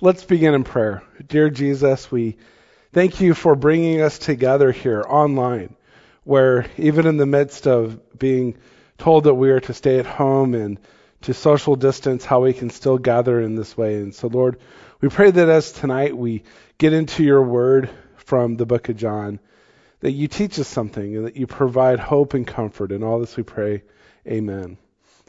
Let's 0.00 0.24
begin 0.24 0.54
in 0.54 0.64
prayer. 0.64 1.02
Dear 1.28 1.48
Jesus, 1.50 2.10
we 2.10 2.36
thank 2.92 3.20
you 3.20 3.34
for 3.34 3.54
bringing 3.54 4.00
us 4.00 4.18
together 4.18 4.72
here 4.72 5.04
online, 5.06 5.76
where 6.24 6.66
even 6.76 7.06
in 7.06 7.18
the 7.18 7.26
midst 7.26 7.68
of 7.68 8.18
being 8.18 8.56
told 8.98 9.24
that 9.24 9.34
we 9.34 9.50
are 9.50 9.60
to 9.60 9.74
stay 9.74 9.98
at 10.00 10.06
home 10.06 10.54
and 10.54 10.80
to 11.20 11.34
social 11.34 11.76
distance, 11.76 12.24
how 12.24 12.40
we 12.40 12.52
can 12.52 12.70
still 12.70 12.98
gather 12.98 13.40
in 13.40 13.54
this 13.54 13.76
way. 13.76 13.94
And 13.96 14.12
so, 14.12 14.26
Lord, 14.26 14.58
we 15.00 15.08
pray 15.08 15.30
that 15.30 15.48
as 15.48 15.70
tonight 15.70 16.16
we 16.16 16.42
get 16.78 16.92
into 16.92 17.22
your 17.22 17.42
word 17.42 17.88
from 18.16 18.56
the 18.56 18.66
book 18.66 18.88
of 18.88 18.96
John, 18.96 19.38
that 20.00 20.12
you 20.12 20.26
teach 20.26 20.58
us 20.58 20.66
something 20.66 21.16
and 21.16 21.26
that 21.26 21.36
you 21.36 21.46
provide 21.46 22.00
hope 22.00 22.34
and 22.34 22.46
comfort. 22.46 22.90
In 22.90 23.04
all 23.04 23.20
this 23.20 23.36
we 23.36 23.44
pray. 23.44 23.84
Amen. 24.26 24.78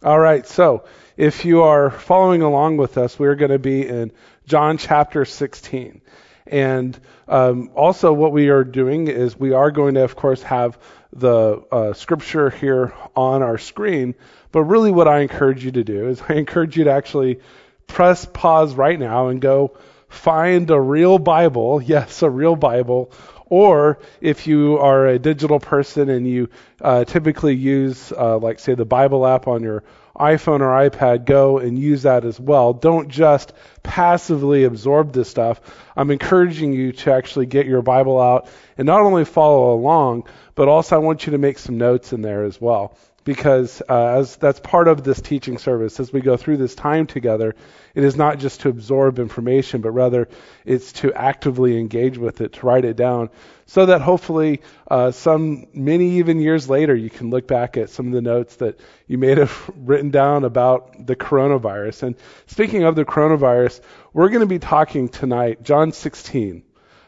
All 0.04 0.20
right, 0.20 0.46
so 0.46 0.84
if 1.16 1.46
you 1.46 1.62
are 1.62 1.90
following 1.90 2.42
along 2.42 2.76
with 2.76 2.98
us, 2.98 3.18
we're 3.18 3.36
going 3.36 3.52
to 3.52 3.60
be 3.60 3.88
in 3.88 4.12
John 4.46 4.78
chapter 4.78 5.26
16. 5.26 6.02
And 6.46 7.00
um, 7.28 7.72
also, 7.74 8.12
what 8.12 8.34
we 8.34 8.50
are 8.50 8.64
doing 8.64 9.08
is 9.08 9.40
we 9.40 9.54
are 9.54 9.72
going 9.72 9.96
to, 9.96 10.04
of 10.04 10.16
course, 10.16 10.44
have 10.44 10.78
the 11.14 11.64
uh, 11.72 11.94
scripture 11.94 12.50
here 12.50 12.94
on 13.16 13.42
our 13.42 13.58
screen. 13.58 14.16
But 14.52 14.64
really, 14.64 14.92
what 14.92 15.08
I 15.08 15.20
encourage 15.20 15.64
you 15.64 15.72
to 15.72 15.84
do 15.84 16.10
is 16.10 16.22
I 16.28 16.34
encourage 16.34 16.78
you 16.78 16.86
to 16.86 16.92
actually 16.92 17.40
press 17.88 18.26
pause 18.26 18.76
right 18.76 19.00
now 19.00 19.30
and 19.30 19.40
go 19.40 19.78
find 20.10 20.70
a 20.70 20.80
real 20.80 21.18
Bible. 21.18 21.82
Yes, 21.86 22.22
a 22.22 22.30
real 22.30 22.56
Bible. 22.56 23.12
Or 23.46 24.00
if 24.20 24.48
you 24.48 24.80
are 24.80 25.08
a 25.08 25.20
digital 25.20 25.60
person 25.60 26.10
and 26.10 26.28
you 26.28 26.50
uh, 26.82 27.06
typically 27.06 27.56
use, 27.56 28.12
uh, 28.12 28.38
like, 28.38 28.60
say, 28.60 28.74
the 28.74 28.86
Bible 28.86 29.28
app 29.28 29.48
on 29.48 29.64
your 29.64 29.84
iPhone 30.18 30.62
or 30.62 30.90
iPad, 30.90 31.26
go 31.26 31.58
and 31.58 31.78
use 31.78 32.04
that 32.04 32.24
as 32.24 32.40
well. 32.40 32.74
Don't 32.74 33.10
just 33.10 33.52
passively 33.82 34.64
absorb 34.64 35.12
this 35.12 35.30
stuff. 35.30 35.60
I'm 35.96 36.12
encouraging 36.12 36.74
you 36.74 36.92
to 36.92 37.14
actually 37.14 37.48
get 37.48 37.66
your 37.66 37.82
Bible 37.82 38.22
out 38.22 38.48
and 38.78 38.86
not 38.86 39.02
only 39.02 39.26
follow 39.26 39.74
along, 39.74 40.28
but 40.54 40.68
also 40.68 40.96
I 40.96 41.00
want 41.00 41.26
you 41.26 41.32
to 41.32 41.40
make 41.40 41.58
some 41.58 41.78
notes 41.78 42.14
in 42.14 42.22
there 42.22 42.44
as 42.44 42.62
well. 42.62 42.96
Because 43.24 43.82
uh, 43.88 44.18
as 44.18 44.36
that's 44.36 44.60
part 44.60 44.88
of 44.88 45.04
this 45.04 45.22
teaching 45.22 45.58
service, 45.58 46.00
as 46.00 46.12
we 46.12 46.20
go 46.20 46.36
through 46.36 46.58
this 46.58 46.76
time 46.76 47.08
together, 47.08 47.56
it 47.96 48.04
is 48.04 48.18
not 48.18 48.40
just 48.40 48.62
to 48.62 48.70
absorb 48.70 49.18
information, 49.18 49.82
but 49.82 49.92
rather 49.92 50.28
it's 50.66 50.92
to 50.94 51.14
actively 51.14 51.80
engage 51.80 52.18
with 52.18 52.42
it, 52.42 52.54
to 52.54 52.66
write 52.66 52.84
it 52.84 52.98
down, 52.98 53.30
so 53.66 53.86
that 53.86 54.02
hopefully 54.02 54.62
uh, 54.90 55.12
some 55.12 55.68
many 55.74 56.18
even 56.18 56.42
years 56.42 56.70
later 56.70 56.94
you 56.94 57.10
can 57.10 57.30
look 57.30 57.48
back 57.48 57.78
at 57.78 57.90
some 57.90 58.08
of 58.08 58.14
the 58.14 58.22
notes 58.22 58.58
that 58.58 58.80
you 59.08 59.18
may 59.18 59.36
have 59.36 59.72
written 59.78 60.10
down 60.10 60.44
about 60.44 61.06
the 61.06 61.16
coronavirus. 61.16 62.04
And 62.04 62.16
speaking 62.48 62.84
of 62.84 62.96
the 62.96 63.06
coronavirus, 63.06 63.80
we're 64.12 64.30
going 64.30 64.42
to 64.42 64.48
be 64.48 64.60
talking 64.60 65.08
tonight, 65.08 65.64
John 65.64 65.92
16, 65.92 66.64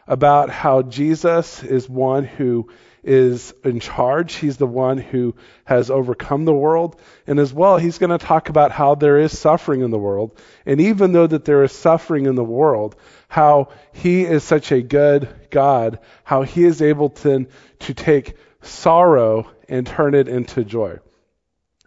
about 0.07 0.49
how 0.49 0.81
Jesus 0.81 1.63
is 1.63 1.89
one 1.89 2.23
who 2.23 2.69
is 3.05 3.53
in 3.63 3.79
charge. 3.79 4.33
He's 4.35 4.57
the 4.57 4.67
one 4.67 4.97
who 4.97 5.35
has 5.63 5.91
overcome 5.91 6.43
the 6.43 6.53
world. 6.53 6.99
And 7.27 7.39
as 7.39 7.53
well, 7.53 7.77
he's 7.77 7.99
going 7.99 8.17
to 8.17 8.25
talk 8.25 8.49
about 8.49 8.71
how 8.71 8.95
there 8.95 9.19
is 9.19 9.37
suffering 9.37 9.81
in 9.81 9.91
the 9.91 9.99
world. 9.99 10.37
And 10.65 10.81
even 10.81 11.13
though 11.13 11.27
that 11.27 11.45
there 11.45 11.63
is 11.63 11.71
suffering 11.71 12.25
in 12.25 12.35
the 12.35 12.43
world, 12.43 12.95
how 13.27 13.69
he 13.93 14.23
is 14.23 14.43
such 14.43 14.71
a 14.71 14.81
good 14.81 15.29
God, 15.51 15.99
how 16.23 16.41
he 16.41 16.63
is 16.63 16.81
able 16.81 17.11
to, 17.11 17.45
to 17.79 17.93
take 17.93 18.35
sorrow 18.61 19.51
and 19.69 19.85
turn 19.85 20.15
it 20.15 20.27
into 20.27 20.63
joy. 20.63 20.97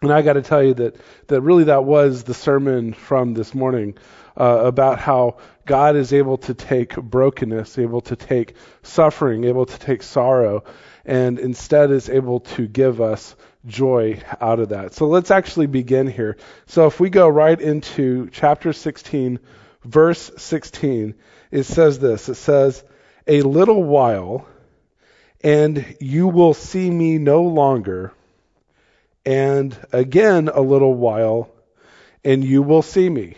And 0.01 0.13
I 0.13 0.21
got 0.21 0.33
to 0.33 0.41
tell 0.41 0.63
you 0.63 0.73
that, 0.75 0.95
that 1.27 1.41
really 1.41 1.65
that 1.65 1.83
was 1.83 2.23
the 2.23 2.33
sermon 2.33 2.93
from 2.93 3.33
this 3.33 3.53
morning 3.53 3.97
uh, 4.37 4.61
about 4.63 4.99
how 4.99 5.37
God 5.65 5.97
is 5.97 6.13
able 6.13 6.37
to 6.37 6.53
take 6.53 6.95
brokenness, 6.95 7.77
able 7.77 8.01
to 8.01 8.15
take 8.15 8.55
suffering, 8.81 9.43
able 9.43 9.65
to 9.65 9.77
take 9.77 10.01
sorrow, 10.01 10.63
and 11.09 11.39
instead 11.39 11.89
is 11.89 12.07
able 12.07 12.41
to 12.41 12.67
give 12.67 13.01
us 13.01 13.35
joy 13.65 14.21
out 14.39 14.59
of 14.59 14.69
that. 14.69 14.93
So 14.93 15.07
let's 15.07 15.31
actually 15.31 15.65
begin 15.65 16.05
here. 16.05 16.37
So 16.67 16.85
if 16.85 16.99
we 16.99 17.09
go 17.09 17.27
right 17.27 17.59
into 17.59 18.29
chapter 18.31 18.73
16, 18.73 19.39
verse 19.83 20.29
16, 20.37 21.15
it 21.49 21.63
says 21.63 21.97
this. 21.97 22.29
It 22.29 22.35
says, 22.35 22.83
A 23.25 23.41
little 23.41 23.83
while, 23.83 24.47
and 25.43 25.83
you 25.99 26.27
will 26.27 26.53
see 26.53 26.87
me 26.87 27.17
no 27.17 27.41
longer, 27.41 28.13
and 29.25 29.75
again 29.91 30.47
a 30.47 30.61
little 30.61 30.93
while, 30.93 31.49
and 32.23 32.43
you 32.43 32.61
will 32.61 32.83
see 32.83 33.09
me. 33.09 33.33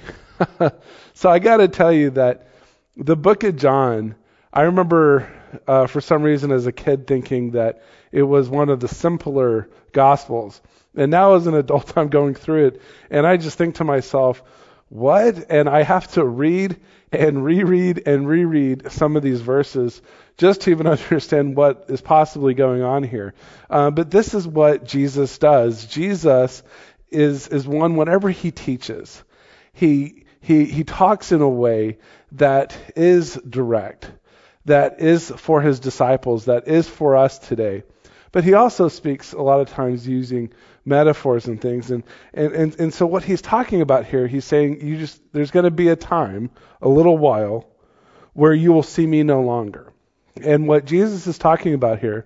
so 1.13 1.29
I 1.29 1.39
got 1.39 1.57
to 1.57 1.69
tell 1.69 1.93
you 1.93 2.09
that 2.11 2.49
the 2.97 3.15
book 3.15 3.45
of 3.45 3.55
John, 3.55 4.15
I 4.53 4.63
remember 4.63 5.31
uh, 5.67 5.87
for 5.87 6.01
some 6.01 6.23
reason 6.23 6.51
as 6.51 6.67
a 6.67 6.71
kid 6.71 7.07
thinking 7.07 7.51
that 7.51 7.83
it 8.11 8.23
was 8.23 8.49
one 8.49 8.69
of 8.69 8.79
the 8.81 8.87
simpler 8.87 9.69
gospels. 9.93 10.61
And 10.95 11.09
now 11.09 11.35
as 11.35 11.47
an 11.47 11.55
adult, 11.55 11.93
I'm 11.97 12.09
going 12.09 12.35
through 12.35 12.67
it, 12.67 12.81
and 13.09 13.25
I 13.25 13.37
just 13.37 13.57
think 13.57 13.75
to 13.75 13.83
myself, 13.83 14.43
what? 14.89 15.49
And 15.49 15.69
I 15.69 15.83
have 15.83 16.11
to 16.13 16.25
read 16.25 16.77
and 17.13 17.43
reread 17.45 18.03
and 18.05 18.27
reread 18.27 18.91
some 18.91 19.15
of 19.15 19.23
these 19.23 19.39
verses 19.39 20.01
just 20.37 20.61
to 20.61 20.71
even 20.71 20.87
understand 20.87 21.55
what 21.55 21.85
is 21.87 22.01
possibly 22.01 22.53
going 22.53 22.81
on 22.81 23.03
here. 23.03 23.33
Uh, 23.69 23.89
but 23.89 24.11
this 24.11 24.33
is 24.33 24.45
what 24.45 24.85
Jesus 24.85 25.37
does. 25.37 25.85
Jesus 25.85 26.61
is 27.09 27.47
is 27.47 27.65
one 27.65 27.95
whenever 27.95 28.29
he 28.29 28.51
teaches, 28.51 29.23
he 29.71 30.25
he 30.41 30.65
he 30.65 30.83
talks 30.83 31.31
in 31.31 31.41
a 31.41 31.49
way 31.49 31.99
that 32.33 32.77
is 32.95 33.35
direct 33.35 34.11
that 34.65 34.99
is 34.99 35.31
for 35.31 35.61
his 35.61 35.79
disciples, 35.79 36.45
that 36.45 36.67
is 36.67 36.87
for 36.87 37.15
us 37.15 37.39
today. 37.39 37.83
But 38.31 38.43
he 38.43 38.53
also 38.53 38.87
speaks 38.87 39.33
a 39.33 39.41
lot 39.41 39.59
of 39.59 39.69
times 39.69 40.07
using 40.07 40.53
metaphors 40.85 41.47
and 41.47 41.59
things. 41.59 41.91
And, 41.91 42.03
and, 42.33 42.53
and, 42.53 42.79
and 42.79 42.93
so 42.93 43.05
what 43.05 43.23
he's 43.23 43.41
talking 43.41 43.81
about 43.81 44.05
here, 44.05 44.27
he's 44.27 44.45
saying 44.45 44.85
you 44.85 44.97
just 44.97 45.21
there's 45.33 45.51
going 45.51 45.65
to 45.65 45.71
be 45.71 45.89
a 45.89 45.95
time, 45.95 46.49
a 46.81 46.87
little 46.87 47.17
while, 47.17 47.67
where 48.33 48.53
you 48.53 48.71
will 48.71 48.83
see 48.83 49.05
me 49.05 49.23
no 49.23 49.41
longer. 49.41 49.91
And 50.41 50.67
what 50.67 50.85
Jesus 50.85 51.27
is 51.27 51.37
talking 51.37 51.73
about 51.73 51.99
here 51.99 52.25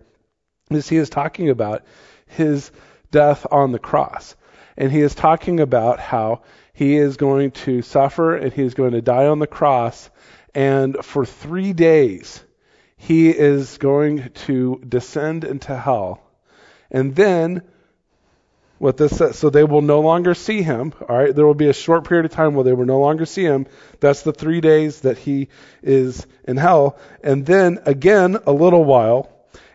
is 0.70 0.88
he 0.88 0.98
is 0.98 1.10
talking 1.10 1.50
about 1.50 1.84
his 2.28 2.72
death 3.12 3.48
on 3.50 3.72
the 3.72 3.80
cross. 3.80 4.36
And 4.78 4.92
he 4.92 5.02
is 5.02 5.16
talking 5.16 5.60
about 5.60 6.00
how 6.00 6.42
he 6.74 6.98
is 6.98 7.18
going 7.18 7.52
to 7.52 7.82
suffer 7.82 8.36
and 8.36 8.52
he 8.52 8.62
is 8.62 8.74
going 8.74 8.92
to 8.92 9.02
die 9.02 9.28
on 9.28 9.40
the 9.40 9.48
cross 9.48 10.10
and 10.56 11.04
for 11.04 11.26
three 11.26 11.74
days, 11.74 12.44
he 12.96 13.30
is 13.30 13.78
going 13.78 14.30
to 14.46 14.82
descend 14.88 15.44
into 15.44 15.76
hell. 15.76 16.22
And 16.90 17.14
then, 17.14 17.62
what 18.78 18.96
this 18.96 19.18
says, 19.18 19.38
so 19.38 19.50
they 19.50 19.66
will 19.66 19.82
no 19.82 20.00
longer 20.00 20.34
see 20.34 20.62
him. 20.62 20.94
All 21.08 21.18
right, 21.18 21.36
there 21.36 21.46
will 21.46 21.54
be 21.54 21.68
a 21.68 21.74
short 21.74 22.08
period 22.08 22.26
of 22.26 22.32
time 22.32 22.56
where 22.56 22.64
they 22.64 22.74
will 22.74 22.86
no 22.86 23.00
longer 23.00 23.26
see 23.26 23.44
him. 23.44 23.68
That's 24.00 24.22
the 24.22 24.32
three 24.32 24.62
days 24.62 25.02
that 25.02 25.18
he 25.18 25.50
is 25.84 26.26
in 26.46 26.56
hell. 26.56 26.98
And 27.22 27.46
then 27.46 27.80
again, 27.86 28.38
a 28.48 28.54
little 28.54 28.86
while, 28.86 29.30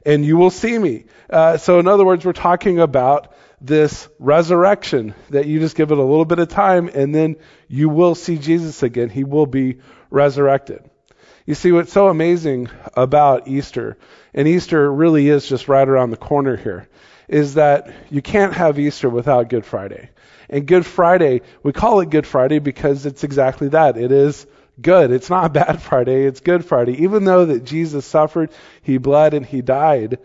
and 0.06 0.24
you 0.24 0.38
will 0.38 0.50
see 0.50 0.78
me. 0.78 1.04
Uh, 1.28 1.58
so, 1.58 1.78
in 1.78 1.88
other 1.88 2.06
words, 2.06 2.24
we're 2.24 2.32
talking 2.32 2.80
about 2.80 3.34
this 3.60 4.08
resurrection 4.18 5.14
that 5.28 5.46
you 5.46 5.60
just 5.60 5.76
give 5.76 5.92
it 5.92 5.98
a 5.98 6.02
little 6.02 6.24
bit 6.24 6.38
of 6.38 6.48
time, 6.48 6.88
and 6.88 7.14
then 7.14 7.36
you 7.68 7.90
will 7.90 8.14
see 8.14 8.38
Jesus 8.38 8.82
again. 8.82 9.10
He 9.10 9.24
will 9.24 9.44
be 9.44 9.80
resurrected. 10.10 10.88
You 11.46 11.54
see, 11.54 11.72
what's 11.72 11.92
so 11.92 12.08
amazing 12.08 12.68
about 12.94 13.48
Easter, 13.48 13.96
and 14.34 14.46
Easter 14.46 14.92
really 14.92 15.28
is 15.28 15.48
just 15.48 15.68
right 15.68 15.88
around 15.88 16.10
the 16.10 16.16
corner 16.16 16.56
here, 16.56 16.88
is 17.28 17.54
that 17.54 17.92
you 18.10 18.20
can't 18.20 18.52
have 18.52 18.78
Easter 18.78 19.08
without 19.08 19.48
Good 19.48 19.64
Friday. 19.64 20.10
And 20.48 20.66
Good 20.66 20.84
Friday, 20.84 21.42
we 21.62 21.72
call 21.72 22.00
it 22.00 22.10
Good 22.10 22.26
Friday 22.26 22.58
because 22.58 23.06
it's 23.06 23.24
exactly 23.24 23.68
that. 23.68 23.96
It 23.96 24.12
is 24.12 24.46
good. 24.80 25.10
It's 25.10 25.30
not 25.30 25.52
Bad 25.52 25.80
Friday, 25.80 26.24
it's 26.24 26.40
Good 26.40 26.64
Friday. 26.64 27.02
Even 27.02 27.24
though 27.24 27.46
that 27.46 27.64
Jesus 27.64 28.04
suffered, 28.04 28.50
he 28.82 28.98
bled, 28.98 29.34
and 29.34 29.46
he 29.46 29.62
died, 29.62 30.18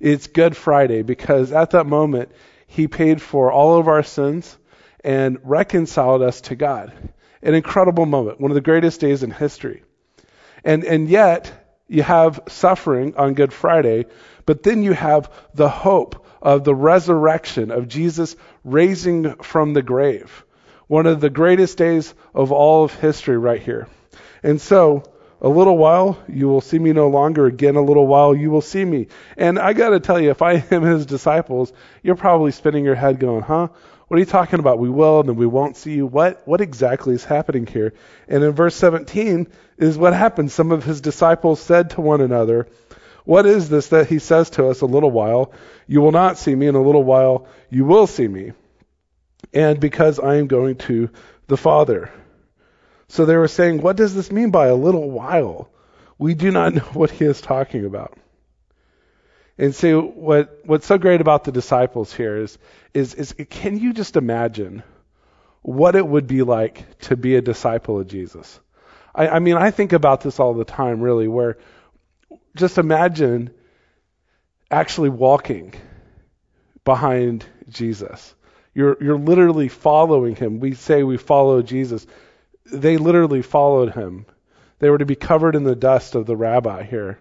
it's 0.00 0.26
Good 0.26 0.56
Friday 0.56 1.02
because 1.02 1.52
at 1.52 1.70
that 1.70 1.86
moment, 1.86 2.30
he 2.66 2.88
paid 2.88 3.20
for 3.20 3.52
all 3.52 3.78
of 3.78 3.88
our 3.88 4.02
sins 4.02 4.56
and 5.04 5.38
reconciled 5.44 6.22
us 6.22 6.40
to 6.42 6.56
God 6.56 6.92
an 7.42 7.54
incredible 7.54 8.06
moment, 8.06 8.40
one 8.40 8.50
of 8.50 8.54
the 8.54 8.60
greatest 8.60 9.00
days 9.00 9.22
in 9.22 9.30
history. 9.30 9.82
And, 10.64 10.84
and 10.84 11.08
yet, 11.08 11.52
you 11.88 12.02
have 12.02 12.40
suffering 12.48 13.14
on 13.16 13.34
Good 13.34 13.52
Friday, 13.52 14.06
but 14.46 14.62
then 14.62 14.82
you 14.82 14.92
have 14.92 15.30
the 15.54 15.68
hope 15.68 16.26
of 16.40 16.64
the 16.64 16.74
resurrection 16.74 17.70
of 17.70 17.88
Jesus 17.88 18.36
raising 18.64 19.34
from 19.36 19.74
the 19.74 19.82
grave. 19.82 20.44
One 20.86 21.06
of 21.06 21.20
the 21.20 21.30
greatest 21.30 21.78
days 21.78 22.14
of 22.34 22.52
all 22.52 22.84
of 22.84 22.94
history 22.94 23.38
right 23.38 23.62
here. 23.62 23.88
And 24.42 24.60
so, 24.60 25.04
a 25.40 25.48
little 25.48 25.76
while 25.76 26.22
you 26.28 26.48
will 26.48 26.60
see 26.60 26.78
me 26.78 26.92
no 26.92 27.08
longer. 27.08 27.46
Again, 27.46 27.76
a 27.76 27.82
little 27.82 28.06
while 28.06 28.34
you 28.34 28.50
will 28.50 28.60
see 28.60 28.84
me. 28.84 29.08
And 29.36 29.58
I 29.58 29.72
got 29.72 29.90
to 29.90 30.00
tell 30.00 30.20
you, 30.20 30.30
if 30.30 30.40
I 30.40 30.64
am 30.70 30.82
his 30.82 31.04
disciples, 31.04 31.72
you're 32.02 32.14
probably 32.14 32.52
spinning 32.52 32.84
your 32.84 32.94
head 32.94 33.18
going, 33.18 33.42
huh? 33.42 33.68
What 34.12 34.16
are 34.16 34.20
you 34.20 34.26
talking 34.26 34.58
about? 34.58 34.78
We 34.78 34.90
will 34.90 35.20
and 35.20 35.38
we 35.38 35.46
won't 35.46 35.74
see 35.74 35.94
you. 35.94 36.06
What 36.06 36.46
what 36.46 36.60
exactly 36.60 37.14
is 37.14 37.24
happening 37.24 37.66
here? 37.66 37.94
And 38.28 38.44
in 38.44 38.52
verse 38.52 38.76
17 38.76 39.48
is 39.78 39.96
what 39.96 40.12
happens. 40.12 40.52
Some 40.52 40.70
of 40.70 40.84
his 40.84 41.00
disciples 41.00 41.62
said 41.62 41.88
to 41.90 42.02
one 42.02 42.20
another, 42.20 42.68
What 43.24 43.46
is 43.46 43.70
this 43.70 43.88
that 43.88 44.08
he 44.08 44.18
says 44.18 44.50
to 44.50 44.68
us 44.68 44.82
a 44.82 44.84
little 44.84 45.10
while? 45.10 45.54
You 45.86 46.02
will 46.02 46.12
not 46.12 46.36
see 46.36 46.54
me, 46.54 46.66
in 46.66 46.74
a 46.74 46.82
little 46.82 47.02
while 47.02 47.46
you 47.70 47.86
will 47.86 48.06
see 48.06 48.28
me. 48.28 48.52
And 49.54 49.80
because 49.80 50.20
I 50.20 50.34
am 50.34 50.46
going 50.46 50.76
to 50.88 51.08
the 51.46 51.56
Father. 51.56 52.12
So 53.08 53.24
they 53.24 53.36
were 53.36 53.48
saying, 53.48 53.80
What 53.80 53.96
does 53.96 54.14
this 54.14 54.30
mean 54.30 54.50
by 54.50 54.66
a 54.66 54.74
little 54.74 55.10
while? 55.10 55.70
We 56.18 56.34
do 56.34 56.50
not 56.50 56.74
know 56.74 56.90
what 56.92 57.10
he 57.10 57.24
is 57.24 57.40
talking 57.40 57.86
about. 57.86 58.18
And 59.62 59.72
so 59.72 60.02
what 60.02 60.58
what's 60.64 60.86
so 60.86 60.98
great 60.98 61.20
about 61.20 61.44
the 61.44 61.52
disciples 61.52 62.12
here 62.12 62.36
is 62.36 62.58
is 62.94 63.14
is 63.14 63.32
can 63.48 63.78
you 63.78 63.92
just 63.92 64.16
imagine 64.16 64.82
what 65.60 65.94
it 65.94 66.04
would 66.04 66.26
be 66.26 66.42
like 66.42 66.98
to 67.02 67.16
be 67.16 67.36
a 67.36 67.40
disciple 67.40 68.00
of 68.00 68.08
Jesus? 68.08 68.58
I, 69.14 69.28
I 69.28 69.38
mean, 69.38 69.56
I 69.56 69.70
think 69.70 69.92
about 69.92 70.20
this 70.22 70.40
all 70.40 70.54
the 70.54 70.64
time, 70.64 71.00
really, 71.00 71.28
where 71.28 71.58
just 72.56 72.76
imagine 72.76 73.50
actually 74.68 75.10
walking 75.10 75.74
behind 76.84 77.46
Jesus. 77.68 78.34
You're 78.74 78.96
you're 79.00 79.16
literally 79.16 79.68
following 79.68 80.34
him. 80.34 80.58
We 80.58 80.74
say 80.74 81.04
we 81.04 81.18
follow 81.18 81.62
Jesus. 81.62 82.04
They 82.66 82.96
literally 82.96 83.42
followed 83.42 83.94
him. 83.94 84.26
They 84.80 84.90
were 84.90 84.98
to 84.98 85.06
be 85.06 85.14
covered 85.14 85.54
in 85.54 85.62
the 85.62 85.76
dust 85.76 86.16
of 86.16 86.26
the 86.26 86.36
rabbi 86.36 86.82
here 86.82 87.20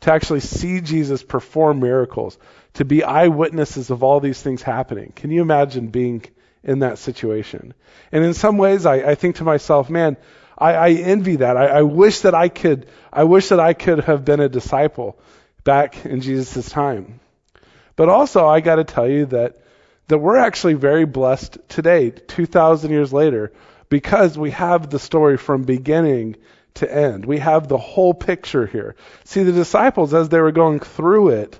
to 0.00 0.12
actually 0.12 0.40
see 0.40 0.80
Jesus 0.80 1.22
perform 1.22 1.80
miracles, 1.80 2.38
to 2.74 2.84
be 2.84 3.02
eyewitnesses 3.02 3.90
of 3.90 4.02
all 4.02 4.20
these 4.20 4.40
things 4.40 4.62
happening. 4.62 5.12
Can 5.14 5.30
you 5.30 5.42
imagine 5.42 5.88
being 5.88 6.24
in 6.62 6.80
that 6.80 6.98
situation? 6.98 7.74
And 8.12 8.24
in 8.24 8.34
some 8.34 8.58
ways, 8.58 8.86
I, 8.86 8.96
I 8.96 9.14
think 9.14 9.36
to 9.36 9.44
myself, 9.44 9.90
man, 9.90 10.16
I, 10.56 10.74
I 10.74 10.90
envy 10.90 11.36
that. 11.36 11.56
I, 11.56 11.66
I 11.66 11.82
wish 11.82 12.20
that 12.20 12.34
I 12.34 12.48
could. 12.48 12.86
I 13.12 13.24
wish 13.24 13.48
that 13.48 13.60
I 13.60 13.74
could 13.74 14.00
have 14.04 14.24
been 14.24 14.40
a 14.40 14.48
disciple 14.48 15.18
back 15.64 16.04
in 16.04 16.20
Jesus' 16.20 16.68
time. 16.70 17.20
But 17.96 18.08
also, 18.08 18.46
I 18.46 18.60
got 18.60 18.76
to 18.76 18.84
tell 18.84 19.08
you 19.08 19.26
that 19.26 19.58
that 20.08 20.18
we're 20.18 20.38
actually 20.38 20.74
very 20.74 21.04
blessed 21.04 21.58
today, 21.68 22.10
2,000 22.10 22.90
years 22.90 23.12
later, 23.12 23.52
because 23.90 24.38
we 24.38 24.50
have 24.52 24.88
the 24.88 24.98
story 24.98 25.36
from 25.36 25.62
beginning 25.62 26.36
to 26.78 26.92
end. 26.92 27.24
We 27.24 27.38
have 27.38 27.68
the 27.68 27.78
whole 27.78 28.14
picture 28.14 28.66
here. 28.66 28.96
See, 29.24 29.42
the 29.42 29.52
disciples, 29.52 30.14
as 30.14 30.28
they 30.28 30.40
were 30.40 30.52
going 30.52 30.80
through 30.80 31.30
it, 31.30 31.58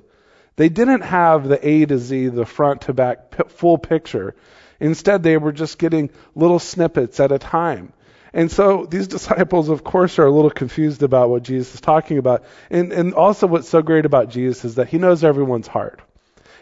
they 0.56 0.68
didn't 0.68 1.02
have 1.02 1.46
the 1.46 1.66
A 1.66 1.86
to 1.86 1.98
Z, 1.98 2.28
the 2.28 2.44
front 2.44 2.82
to 2.82 2.92
back 2.92 3.30
p- 3.30 3.44
full 3.48 3.78
picture. 3.78 4.34
Instead, 4.80 5.22
they 5.22 5.36
were 5.36 5.52
just 5.52 5.78
getting 5.78 6.10
little 6.34 6.58
snippets 6.58 7.20
at 7.20 7.32
a 7.32 7.38
time. 7.38 7.92
And 8.32 8.50
so 8.50 8.84
these 8.84 9.08
disciples, 9.16 9.68
of 9.68 9.84
course, 9.84 10.18
are 10.18 10.26
a 10.26 10.30
little 10.30 10.50
confused 10.50 11.02
about 11.02 11.30
what 11.30 11.42
Jesus 11.42 11.74
is 11.74 11.80
talking 11.80 12.18
about. 12.18 12.44
And, 12.70 12.92
and 12.92 13.14
also, 13.14 13.46
what's 13.46 13.68
so 13.68 13.82
great 13.82 14.04
about 14.04 14.30
Jesus 14.30 14.64
is 14.64 14.74
that 14.76 14.88
he 14.88 14.98
knows 14.98 15.24
everyone's 15.24 15.68
heart 15.68 16.00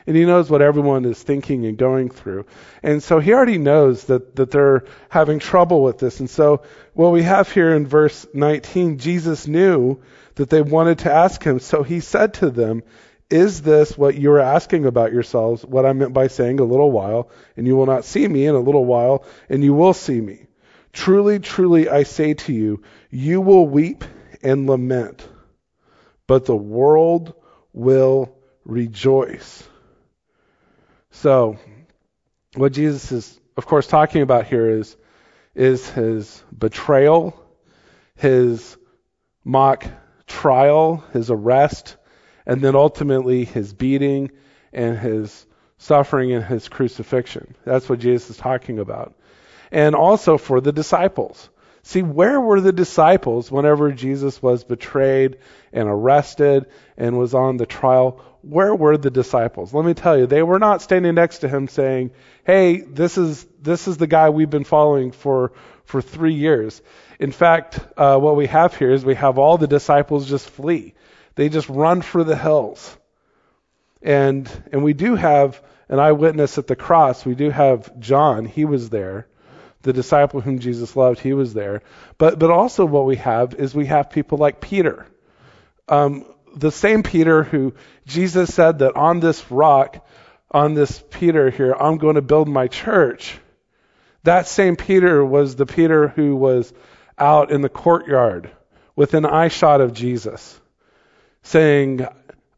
and 0.07 0.17
he 0.17 0.25
knows 0.25 0.49
what 0.49 0.63
everyone 0.63 1.05
is 1.05 1.21
thinking 1.21 1.67
and 1.67 1.77
going 1.77 2.11
through. 2.11 2.47
And 2.83 3.03
so 3.03 3.19
he 3.19 3.33
already 3.33 3.59
knows 3.59 4.05
that, 4.05 4.37
that 4.37 4.51
they're 4.51 4.85
having 5.09 5.39
trouble 5.39 5.83
with 5.83 5.99
this. 5.99 6.21
And 6.21 6.31
so 6.31 6.63
what 6.95 7.13
we 7.13 7.23
have 7.23 7.51
here 7.51 7.75
in 7.75 7.87
verse 7.87 8.27
19, 8.33 8.99
Jesus 8.99 9.47
knew 9.47 10.01
that 10.37 10.51
they 10.51 10.63
wanted 10.63 11.01
to 11.01 11.13
ask 11.13 11.43
him. 11.43 11.59
So 11.59 11.83
he 11.83 12.01
said 12.01 12.35
to 12.35 12.51
them, 12.51 12.83
is 13.29 13.63
this 13.63 13.99
what 13.99 14.15
you 14.15 14.31
are 14.33 14.41
asking 14.41 14.87
about 14.87 15.13
yourselves? 15.13 15.65
What 15.65 15.85
I 15.85 15.93
meant 15.93 16.13
by 16.13 16.29
saying 16.29 16.61
a 16.61 16.65
little 16.65 16.93
while, 16.93 17.31
and 17.57 17.67
you 17.67 17.75
will 17.75 17.87
not 17.87 18.05
see 18.05 18.27
me 18.27 18.47
in 18.47 18.55
a 18.55 18.61
little 18.61 18.85
while, 18.85 19.25
and 19.49 19.65
you 19.65 19.75
will 19.75 19.95
see 19.95 20.21
me. 20.21 20.47
Truly, 20.93 21.41
truly, 21.41 21.89
I 21.89 22.05
say 22.05 22.35
to 22.35 22.53
you, 22.53 22.83
you 23.11 23.41
will 23.41 23.67
weep 23.67 24.05
and 24.43 24.69
lament, 24.69 25.29
but 26.29 26.45
the 26.45 26.57
world 26.57 27.35
will 27.73 28.37
rejoice. 28.65 29.65
So, 31.21 31.57
what 32.57 32.73
Jesus 32.73 33.11
is, 33.11 33.41
of 33.57 33.65
course, 33.65 33.87
talking 33.87 34.21
about 34.21 34.47
here 34.47 34.69
is, 34.69 34.95
is 35.55 35.89
his 35.89 36.45
betrayal, 36.57 37.43
his 38.17 38.77
mock 39.43 39.87
trial, 40.27 41.03
his 41.15 41.31
arrest, 41.31 41.97
and 42.45 42.61
then 42.61 42.77
ultimately 42.77 43.47
his 43.47 43.73
beating 43.73 44.31
and 44.75 44.99
his 44.99 45.47
suffering 45.79 46.33
and 46.33 46.45
his 46.45 46.69
crucifixion. 46.69 47.57
That's 47.65 47.89
what 47.89 47.99
Jesus 47.99 48.31
is 48.31 48.37
talking 48.37 48.79
about. 48.79 49.15
And 49.73 49.95
also 49.95 50.37
for 50.37 50.61
the 50.61 50.73
disciples. 50.73 51.49
See, 51.83 52.03
where 52.03 52.41
were 52.41 52.61
the 52.61 52.73
disciples 52.73 53.51
whenever 53.51 53.91
Jesus 53.91 54.43
was 54.43 54.65
betrayed 54.65 55.39
and 55.73 55.89
arrested 55.89 56.67
and 56.99 57.19
was 57.19 57.33
on 57.33 57.57
the 57.57 57.65
trial? 57.65 58.21
Where 58.49 58.75
were 58.75 58.97
the 58.97 59.11
disciples? 59.11 59.75
Let 59.75 59.85
me 59.85 59.95
tell 59.95 60.17
you, 60.17 60.27
they 60.27 60.43
were 60.43 60.59
not 60.59 60.83
standing 60.83 61.15
next 61.15 61.39
to 61.39 61.49
him 61.49 61.69
saying, 61.69 62.13
"Hey, 62.45 62.81
this 62.81 63.19
is 63.19 63.47
this 63.61 63.89
is 63.89 63.97
the 63.97 64.07
guy 64.07 64.31
we've 64.31 64.51
been 64.51 64.65
following 64.65 65.11
for 65.11 65.53
for 65.85 66.01
three 66.01 66.35
years." 66.35 66.81
In 67.19 67.33
fact, 67.33 67.81
uh, 67.97 68.19
what 68.19 68.37
we 68.37 68.47
have 68.47 68.77
here 68.77 68.93
is 68.93 69.05
we 69.05 69.15
have 69.17 69.39
all 69.39 69.59
the 69.59 69.67
disciples 69.67 70.29
just 70.29 70.49
flee; 70.49 70.95
they 71.35 71.49
just 71.49 71.69
run 71.69 72.03
for 72.03 72.23
the 72.23 72.37
hills, 72.37 72.97
and 74.03 74.49
and 74.73 74.85
we 74.85 74.93
do 74.93 75.17
have 75.17 75.61
an 75.89 75.99
eyewitness 75.99 76.59
at 76.59 76.67
the 76.67 76.77
cross. 76.77 77.25
We 77.25 77.35
do 77.35 77.51
have 77.51 77.99
John; 77.99 78.45
he 78.45 78.65
was 78.65 78.91
there. 78.91 79.27
The 79.83 79.93
disciple 79.93 80.41
whom 80.41 80.59
Jesus 80.59 80.97
loved, 80.97 81.21
he 81.21 81.33
was 81.33 81.55
there. 81.55 81.83
But 82.19 82.39
but 82.39 82.51
also 82.51 82.87
what 82.87 83.07
we 83.07 83.17
have 83.17 83.55
is 83.55 83.75
we 83.75 83.87
have 83.87 84.11
people 84.11 84.39
like 84.39 84.61
Peter. 84.61 85.07
Um, 85.89 86.25
the 86.57 86.73
same 86.73 87.03
Peter 87.03 87.43
who 87.43 87.75
Jesus 88.07 88.53
said 88.53 88.79
that 88.79 88.97
on 88.97 89.21
this 89.21 89.51
rock, 89.51 90.07
on 90.51 90.75
this 90.75 91.03
Peter 91.11 91.51
here, 91.51 91.75
I'm 91.79 91.99
going 91.99 92.15
to 92.15 92.23
build 92.23 92.49
my 92.49 92.67
church. 92.67 93.39
That 94.25 94.49
same 94.49 94.75
Peter 94.75 95.25
was 95.25 95.55
the 95.55 95.67
Peter 95.67 96.09
who 96.09 96.35
was 96.35 96.73
out 97.19 97.51
in 97.53 97.61
the 97.61 97.69
courtyard 97.69 98.51
with 98.97 99.15
an 99.15 99.27
eye 99.27 99.49
shot 99.49 99.81
of 99.81 99.93
Jesus, 99.93 100.59
saying, 101.43 102.07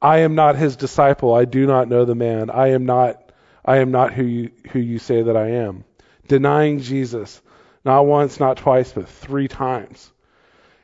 I 0.01 0.19
am 0.19 0.37
not 0.37 0.57
his 0.57 0.77
disciple. 0.77 1.35
I 1.35 1.45
do 1.45 1.67
not 1.67 1.89
know 1.89 2.05
the 2.05 2.15
man. 2.15 2.51
I 2.51 2.69
am 2.69 2.87
not 2.87 3.25
I 3.65 3.79
am 3.79 3.91
not 3.91 4.15
who 4.15 4.25
you 4.25 4.51
who 4.71 4.79
you 4.79 4.99
say 4.99 5.23
that 5.23 5.37
I 5.37 5.49
am. 5.51 5.85
Denying 6.29 6.81
Jesus, 6.81 7.43
not 7.85 8.07
once, 8.07 8.39
not 8.39 8.59
twice, 8.59 8.93
but 8.93 9.09
three 9.09 9.49
times. 9.49 10.13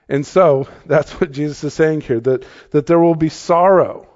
And 0.09 0.27
so 0.27 0.69
that's 0.87 1.13
what 1.13 1.33
Jesus 1.33 1.65
is 1.65 1.75
saying 1.75 2.03
here 2.03 2.21
that, 2.21 2.45
that 2.71 2.87
there 2.87 2.99
will 2.99 3.15
be 3.15 3.31
sorrow. 3.31 4.09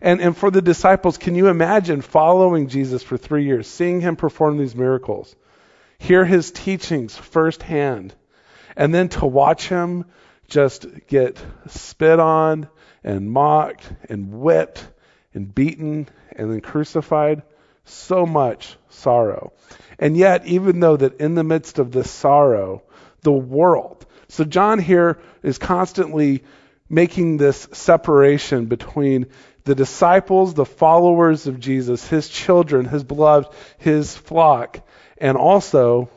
And, 0.00 0.20
and 0.20 0.36
for 0.36 0.50
the 0.50 0.62
disciples, 0.62 1.18
can 1.18 1.34
you 1.34 1.48
imagine 1.48 2.00
following 2.02 2.68
Jesus 2.68 3.02
for 3.02 3.16
three 3.16 3.44
years, 3.44 3.66
seeing 3.66 4.00
him 4.00 4.16
perform 4.16 4.58
these 4.58 4.74
miracles, 4.74 5.34
hear 5.98 6.24
his 6.24 6.50
teachings 6.50 7.16
firsthand, 7.16 8.14
and 8.76 8.94
then 8.94 9.08
to 9.08 9.26
watch 9.26 9.68
him 9.68 10.04
just 10.48 10.86
get 11.06 11.42
spit 11.68 12.20
on 12.20 12.68
and 13.02 13.30
mocked 13.30 13.90
and 14.08 14.32
whipped 14.32 14.86
and 15.32 15.54
beaten 15.54 16.08
and 16.32 16.50
then 16.50 16.60
crucified? 16.60 17.42
So 17.84 18.26
much 18.26 18.76
sorrow. 18.90 19.52
And 19.98 20.16
yet, 20.16 20.44
even 20.46 20.80
though 20.80 20.96
that 20.96 21.20
in 21.20 21.36
the 21.36 21.44
midst 21.44 21.78
of 21.78 21.92
this 21.92 22.10
sorrow, 22.10 22.82
the 23.22 23.32
world, 23.32 23.95
so 24.28 24.44
John 24.44 24.78
here 24.78 25.18
is 25.42 25.58
constantly 25.58 26.44
making 26.88 27.36
this 27.36 27.68
separation 27.72 28.66
between 28.66 29.26
the 29.64 29.74
disciples, 29.74 30.54
the 30.54 30.64
followers 30.64 31.46
of 31.46 31.58
Jesus, 31.58 32.06
his 32.06 32.28
children, 32.28 32.86
his 32.86 33.02
beloved, 33.02 33.52
his 33.78 34.16
flock, 34.16 34.86
and 35.18 35.36
also 35.36 36.08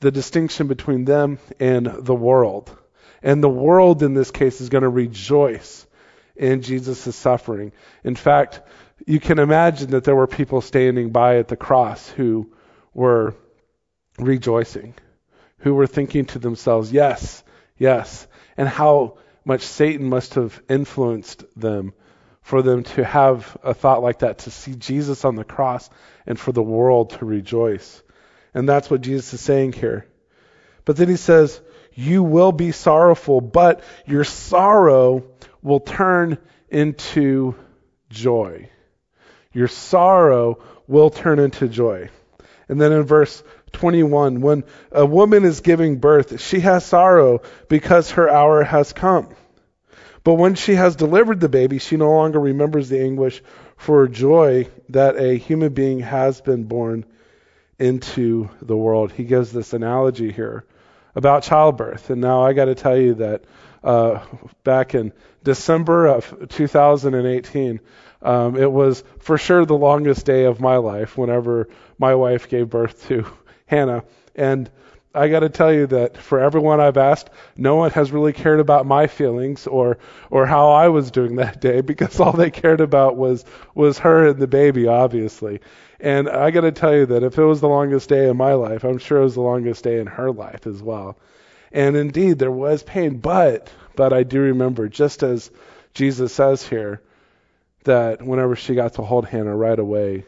the 0.00 0.10
distinction 0.10 0.66
between 0.66 1.04
them 1.04 1.38
and 1.58 1.86
the 1.86 2.14
world. 2.14 2.76
And 3.22 3.42
the 3.42 3.48
world 3.48 4.02
in 4.02 4.14
this 4.14 4.30
case 4.30 4.60
is 4.60 4.68
going 4.68 4.82
to 4.82 4.88
rejoice 4.88 5.86
in 6.36 6.62
Jesus' 6.62 7.14
suffering. 7.14 7.72
In 8.04 8.16
fact, 8.16 8.60
you 9.06 9.20
can 9.20 9.38
imagine 9.38 9.90
that 9.90 10.04
there 10.04 10.16
were 10.16 10.26
people 10.26 10.60
standing 10.60 11.10
by 11.10 11.38
at 11.38 11.48
the 11.48 11.56
cross 11.56 12.08
who 12.10 12.52
were 12.92 13.34
rejoicing 14.18 14.94
who 15.62 15.74
were 15.74 15.86
thinking 15.86 16.26
to 16.26 16.38
themselves, 16.38 16.92
yes, 16.92 17.42
yes, 17.78 18.26
and 18.56 18.68
how 18.68 19.18
much 19.44 19.62
Satan 19.62 20.08
must 20.08 20.34
have 20.34 20.60
influenced 20.68 21.44
them 21.58 21.94
for 22.42 22.62
them 22.62 22.82
to 22.82 23.04
have 23.04 23.56
a 23.62 23.72
thought 23.72 24.02
like 24.02 24.20
that, 24.20 24.38
to 24.38 24.50
see 24.50 24.74
Jesus 24.74 25.24
on 25.24 25.36
the 25.36 25.44
cross 25.44 25.88
and 26.26 26.38
for 26.38 26.52
the 26.52 26.62
world 26.62 27.10
to 27.10 27.24
rejoice. 27.24 28.02
And 28.52 28.68
that's 28.68 28.90
what 28.90 29.00
Jesus 29.00 29.34
is 29.34 29.40
saying 29.40 29.72
here. 29.72 30.06
But 30.84 30.96
then 30.96 31.08
he 31.08 31.16
says, 31.16 31.60
You 31.94 32.24
will 32.24 32.52
be 32.52 32.72
sorrowful, 32.72 33.40
but 33.40 33.82
your 34.04 34.24
sorrow 34.24 35.24
will 35.62 35.80
turn 35.80 36.38
into 36.68 37.54
joy. 38.10 38.68
Your 39.52 39.68
sorrow 39.68 40.62
will 40.88 41.10
turn 41.10 41.38
into 41.38 41.68
joy. 41.68 42.10
And 42.68 42.80
then 42.80 42.92
in 42.92 43.04
verse 43.04 43.42
21, 43.72 44.40
when 44.40 44.64
a 44.90 45.04
woman 45.04 45.44
is 45.44 45.60
giving 45.60 45.98
birth, 45.98 46.40
she 46.40 46.60
has 46.60 46.84
sorrow 46.84 47.42
because 47.68 48.12
her 48.12 48.28
hour 48.28 48.62
has 48.62 48.92
come. 48.92 49.34
But 50.24 50.34
when 50.34 50.54
she 50.54 50.74
has 50.76 50.94
delivered 50.94 51.40
the 51.40 51.48
baby, 51.48 51.78
she 51.78 51.96
no 51.96 52.12
longer 52.12 52.38
remembers 52.38 52.88
the 52.88 53.00
anguish 53.00 53.42
for 53.76 54.06
joy 54.06 54.68
that 54.90 55.16
a 55.16 55.36
human 55.36 55.72
being 55.72 56.00
has 56.00 56.40
been 56.40 56.64
born 56.64 57.04
into 57.78 58.48
the 58.60 58.76
world. 58.76 59.10
He 59.10 59.24
gives 59.24 59.50
this 59.50 59.72
analogy 59.72 60.30
here 60.30 60.64
about 61.16 61.42
childbirth. 61.42 62.10
And 62.10 62.20
now 62.20 62.42
I 62.42 62.52
got 62.52 62.66
to 62.66 62.76
tell 62.76 62.96
you 62.96 63.14
that 63.14 63.44
uh, 63.82 64.20
back 64.62 64.94
in 64.94 65.12
December 65.42 66.06
of 66.06 66.48
2018, 66.48 67.80
um, 68.22 68.56
it 68.56 68.70
was 68.70 69.02
for 69.18 69.36
sure 69.36 69.64
the 69.64 69.76
longest 69.76 70.24
day 70.24 70.44
of 70.44 70.60
my 70.60 70.76
life 70.76 71.18
whenever 71.18 71.68
my 71.98 72.14
wife 72.14 72.48
gave 72.48 72.70
birth 72.70 73.08
to 73.08 73.26
Hannah. 73.66 74.04
And 74.34 74.70
I 75.14 75.28
got 75.28 75.40
to 75.40 75.50
tell 75.50 75.72
you 75.72 75.86
that 75.88 76.16
for 76.16 76.40
everyone 76.40 76.80
I've 76.80 76.96
asked, 76.96 77.28
no 77.56 77.76
one 77.76 77.90
has 77.90 78.12
really 78.12 78.32
cared 78.32 78.60
about 78.60 78.86
my 78.86 79.06
feelings 79.06 79.66
or 79.66 79.98
or 80.30 80.46
how 80.46 80.70
I 80.70 80.88
was 80.88 81.10
doing 81.10 81.36
that 81.36 81.60
day 81.60 81.80
because 81.82 82.18
all 82.20 82.32
they 82.32 82.50
cared 82.50 82.80
about 82.80 83.16
was 83.16 83.44
was 83.74 83.98
her 83.98 84.28
and 84.28 84.38
the 84.38 84.46
baby, 84.46 84.86
obviously. 84.86 85.60
And 86.00 86.28
I 86.28 86.50
got 86.50 86.62
to 86.62 86.72
tell 86.72 86.94
you 86.94 87.06
that 87.06 87.22
if 87.22 87.38
it 87.38 87.44
was 87.44 87.60
the 87.60 87.68
longest 87.68 88.08
day 88.08 88.28
in 88.28 88.36
my 88.36 88.54
life, 88.54 88.84
I'm 88.84 88.98
sure 88.98 89.18
it 89.18 89.24
was 89.24 89.34
the 89.34 89.42
longest 89.42 89.84
day 89.84 90.00
in 90.00 90.06
her 90.06 90.32
life 90.32 90.66
as 90.66 90.82
well. 90.82 91.16
And 91.70 91.96
indeed, 91.96 92.38
there 92.38 92.50
was 92.50 92.82
pain, 92.82 93.18
but 93.18 93.70
but 93.94 94.12
I 94.12 94.22
do 94.22 94.40
remember, 94.40 94.88
just 94.88 95.22
as 95.22 95.50
Jesus 95.94 96.32
says 96.32 96.66
here, 96.66 97.02
that 97.84 98.22
whenever 98.22 98.56
she 98.56 98.74
got 98.74 98.94
to 98.94 99.02
hold 99.02 99.26
Hannah 99.26 99.54
right 99.54 99.78
away, 99.78 100.24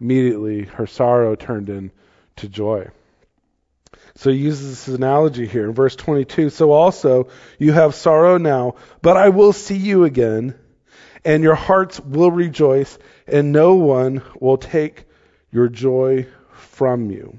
immediately 0.00 0.64
her 0.64 0.86
sorrow 0.86 1.34
turned 1.34 1.68
into 2.36 2.48
joy. 2.48 2.88
So 4.16 4.30
he 4.30 4.36
uses 4.36 4.86
this 4.86 4.94
analogy 4.94 5.46
here 5.46 5.64
in 5.64 5.74
verse 5.74 5.96
22. 5.96 6.50
So 6.50 6.72
also 6.72 7.28
you 7.58 7.72
have 7.72 7.94
sorrow 7.94 8.38
now, 8.38 8.76
but 9.02 9.16
I 9.16 9.28
will 9.30 9.52
see 9.52 9.76
you 9.76 10.04
again, 10.04 10.54
and 11.24 11.42
your 11.42 11.54
hearts 11.54 12.00
will 12.00 12.30
rejoice, 12.30 12.98
and 13.26 13.52
no 13.52 13.74
one 13.74 14.22
will 14.40 14.58
take 14.58 15.04
your 15.50 15.68
joy 15.68 16.26
from 16.52 17.10
you. 17.10 17.38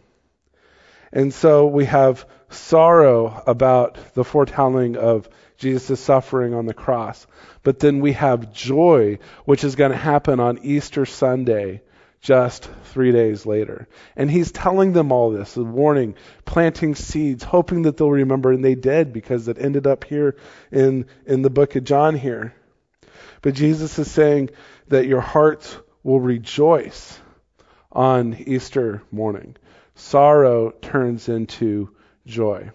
And 1.11 1.33
so 1.33 1.67
we 1.67 1.85
have 1.85 2.25
sorrow 2.49 3.43
about 3.47 3.97
the 4.13 4.23
foretelling 4.23 4.97
of 4.97 5.29
Jesus' 5.57 5.99
suffering 5.99 6.53
on 6.53 6.65
the 6.65 6.73
cross. 6.73 7.25
But 7.63 7.79
then 7.79 8.01
we 8.01 8.13
have 8.13 8.53
joy, 8.53 9.19
which 9.45 9.63
is 9.63 9.75
going 9.75 9.91
to 9.91 9.97
happen 9.97 10.39
on 10.39 10.59
Easter 10.59 11.05
Sunday 11.05 11.81
just 12.25 12.67
three 12.85 13.11
days 13.11 13.45
later. 13.45 13.87
And 14.15 14.31
he's 14.31 14.51
telling 14.51 14.93
them 14.93 15.11
all 15.11 15.29
this, 15.29 15.57
a 15.57 15.63
warning, 15.63 16.15
planting 16.43 16.95
seeds, 16.95 17.43
hoping 17.43 17.83
that 17.83 17.97
they'll 17.97 18.09
remember, 18.09 18.51
and 18.51 18.65
they 18.65 18.73
did 18.73 19.13
because 19.13 19.47
it 19.47 19.59
ended 19.59 19.85
up 19.85 20.05
here 20.05 20.35
in, 20.71 21.05
in 21.27 21.43
the 21.43 21.51
book 21.51 21.75
of 21.75 21.83
John 21.83 22.15
here. 22.15 22.55
But 23.43 23.53
Jesus 23.53 23.99
is 23.99 24.09
saying 24.09 24.49
that 24.87 25.05
your 25.05 25.21
hearts 25.21 25.77
will 26.01 26.19
rejoice 26.19 27.19
on 27.91 28.33
Easter 28.33 29.03
morning. 29.11 29.55
Sorrow 29.93 30.71
turns 30.71 31.29
into 31.29 31.95
joy. 32.25 32.71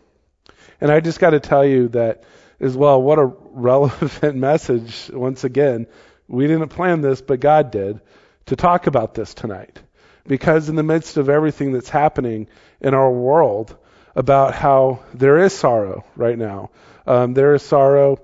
And 0.81 0.93
I 0.93 1.01
just 1.01 1.19
got 1.19 1.31
to 1.31 1.41
tell 1.41 1.65
you 1.65 1.89
that 1.89 2.23
as 2.61 2.77
well, 2.77 3.03
what 3.03 3.19
a 3.19 3.25
relevant 3.51 4.37
message, 4.37 5.11
once 5.13 5.43
again. 5.43 5.89
We 6.29 6.47
didn't 6.47 6.69
plan 6.69 7.01
this, 7.01 7.21
but 7.21 7.41
God 7.41 7.73
did 7.73 8.01
to 8.47 8.57
talk 8.57 8.87
about 8.87 9.15
this 9.15 9.35
tonight. 9.35 9.79
Because 10.27 10.69
in 10.69 10.77
the 10.77 10.83
midst 10.83 11.17
of 11.17 11.29
everything 11.29 11.73
that's 11.73 11.89
happening 11.89 12.49
in 12.81 12.95
our 12.95 13.11
world 13.11 13.77
about 14.15 14.55
how 14.55 15.01
there 15.15 15.39
is 15.39 15.53
sorrow 15.53 16.05
right 16.17 16.37
now, 16.37 16.71
um, 17.07 17.35
there 17.35 17.55
is 17.55 17.63
sorrow 17.63 18.19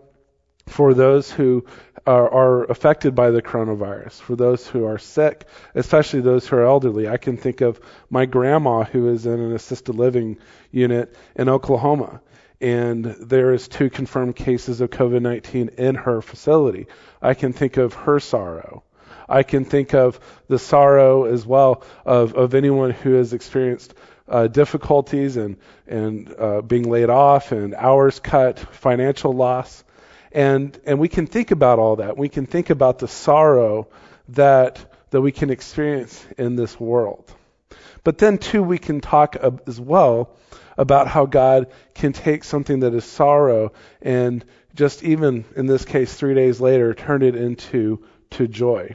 for 0.66 0.94
those 0.94 1.30
who 1.30 1.64
are, 2.06 2.32
are, 2.32 2.64
affected 2.64 3.14
by 3.14 3.30
the 3.30 3.42
coronavirus, 3.42 4.20
for 4.20 4.37
those 4.37 4.66
who 4.66 4.85
are 4.85 4.99
sick, 4.99 5.46
especially 5.75 6.20
those 6.20 6.46
who 6.46 6.56
are 6.56 6.64
elderly. 6.64 7.08
I 7.08 7.16
can 7.16 7.37
think 7.37 7.61
of 7.61 7.80
my 8.11 8.26
grandma 8.26 8.85
who 8.85 9.08
is 9.08 9.26
in 9.26 9.40
an 9.40 9.52
assisted 9.54 9.94
living 9.94 10.38
unit 10.70 11.14
in 11.35 11.49
Oklahoma. 11.49 12.20
And 12.61 13.04
there 13.04 13.52
is 13.52 13.68
two 13.68 13.90
confirmed 13.90 14.37
cases 14.37 14.80
of 14.80 14.90
COVID-19 14.90 15.75
in 15.75 15.94
her 15.94 16.23
facility. 16.23 16.87
I 17.20 17.35
can 17.35 17.52
think 17.52 17.76
of 17.76 17.92
her 17.94 18.18
sorrow. 18.18 18.82
I 19.28 19.42
can 19.42 19.64
think 19.64 19.95
of 19.95 20.21
the 20.49 20.59
sorrow 20.59 21.25
as 21.25 21.45
well 21.47 21.83
of, 22.04 22.35
of 22.35 22.54
anyone 22.54 22.90
who 22.90 23.14
has 23.14 23.33
experienced 23.33 23.95
uh, 24.28 24.47
difficulties 24.49 25.37
and, 25.37 25.56
and 25.87 26.35
uh, 26.38 26.62
being 26.62 26.90
laid 26.90 27.11
off 27.11 27.52
and 27.52 27.75
hours 27.75 28.21
cut, 28.21 28.59
financial 28.59 29.33
loss. 29.33 29.85
And, 30.33 30.78
and 30.85 30.99
we 30.99 31.09
can 31.09 31.26
think 31.26 31.50
about 31.50 31.78
all 31.78 31.97
that. 31.97 32.16
We 32.16 32.28
can 32.28 32.47
think 32.47 32.71
about 32.71 32.99
the 32.99 33.09
sorrow 33.09 33.88
that, 34.30 34.92
that 35.11 35.21
we 35.21 35.33
can 35.33 35.50
experience 35.50 36.25
in 36.37 36.56
this 36.56 36.78
world. 36.78 37.33
But 38.04 38.18
then, 38.18 38.38
too, 38.38 38.62
we 38.62 38.78
can 38.78 39.00
talk 39.00 39.37
as 39.66 39.80
well 39.80 40.37
about 40.76 41.09
how 41.09 41.26
God 41.26 41.73
can 41.95 42.12
take 42.12 42.45
something 42.45 42.80
that 42.80 42.95
is 42.95 43.04
sorrow 43.04 43.73
and 44.02 44.45
just 44.75 45.02
even 45.02 45.45
in 45.56 45.66
this 45.66 45.85
case, 45.85 46.14
three 46.14 46.35
days 46.35 46.61
later, 46.61 46.95
turn 46.95 47.23
it 47.23 47.35
into 47.35 48.04
to 48.30 48.47
joy. 48.47 48.95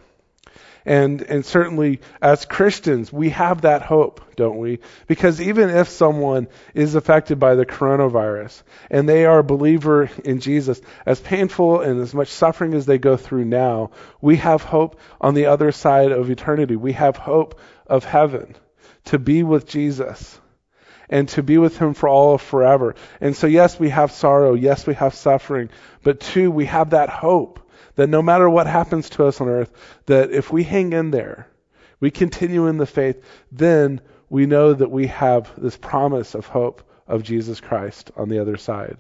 And, 0.86 1.22
and 1.22 1.46
certainly 1.46 2.02
as 2.22 2.46
Christians, 2.46 3.14
we 3.14 3.30
have 3.30 3.62
that 3.62 3.84
hope, 3.84 4.36
don't 4.36 4.58
we? 4.58 4.80
Because 5.06 5.40
even 5.40 5.70
if 5.70 5.90
someone 5.90 6.48
is 6.74 6.96
affected 6.96 7.40
by 7.40 7.54
the 7.56 7.66
coronavirus 7.66 8.64
and 8.90 9.08
they 9.08 9.26
are 9.26 9.40
a 9.40 9.44
believer 9.44 10.10
in 10.26 10.40
Jesus, 10.40 10.82
as 11.06 11.20
painful 11.20 11.82
and 11.82 12.02
as 12.02 12.14
much 12.16 12.30
suffering 12.30 12.74
as 12.74 12.88
they 12.88 12.98
go 12.98 13.16
through 13.16 13.46
now, 13.46 13.92
we 14.22 14.38
have 14.38 14.64
hope 14.64 15.00
on 15.20 15.36
the 15.36 15.46
other 15.46 15.72
side 15.72 16.12
of 16.12 16.32
eternity. 16.32 16.76
We 16.76 16.94
have 16.94 17.16
hope 17.16 17.60
of 17.86 18.04
heaven 18.04 18.56
to 19.06 19.20
be 19.20 19.44
with 19.44 19.68
Jesus 19.68 20.40
and 21.10 21.28
to 21.30 21.44
be 21.44 21.58
with 21.60 21.78
him 21.78 21.94
for 21.94 22.10
all 22.10 22.36
of 22.36 22.42
forever. 22.42 22.96
And 23.20 23.36
so 23.36 23.46
yes, 23.46 23.80
we 23.80 23.90
have 23.90 24.12
sorrow. 24.12 24.56
Yes, 24.56 24.88
we 24.88 24.96
have 24.96 25.14
suffering. 25.14 25.70
But 26.02 26.22
two, 26.22 26.50
we 26.50 26.66
have 26.66 26.92
that 26.92 27.10
hope 27.10 27.60
that 27.96 28.10
no 28.10 28.22
matter 28.22 28.50
what 28.50 28.68
happens 28.68 29.10
to 29.12 29.26
us 29.26 29.42
on 29.42 29.50
earth, 29.50 29.72
that 30.06 30.32
if 30.32 30.52
we 30.52 30.64
hang 30.64 30.94
in 30.94 31.12
there, 31.12 31.48
we 32.00 32.12
continue 32.12 32.68
in 32.68 32.78
the 32.78 32.86
faith, 32.86 33.24
then 33.52 34.02
we 34.30 34.46
know 34.46 34.74
that 34.74 34.92
we 34.92 35.08
have 35.08 35.52
this 35.58 35.78
promise 35.78 36.36
of 36.36 36.48
hope 36.48 36.84
of 37.08 37.24
Jesus 37.24 37.60
Christ 37.60 38.12
on 38.16 38.30
the 38.30 38.40
other 38.40 38.58
side. 38.58 38.98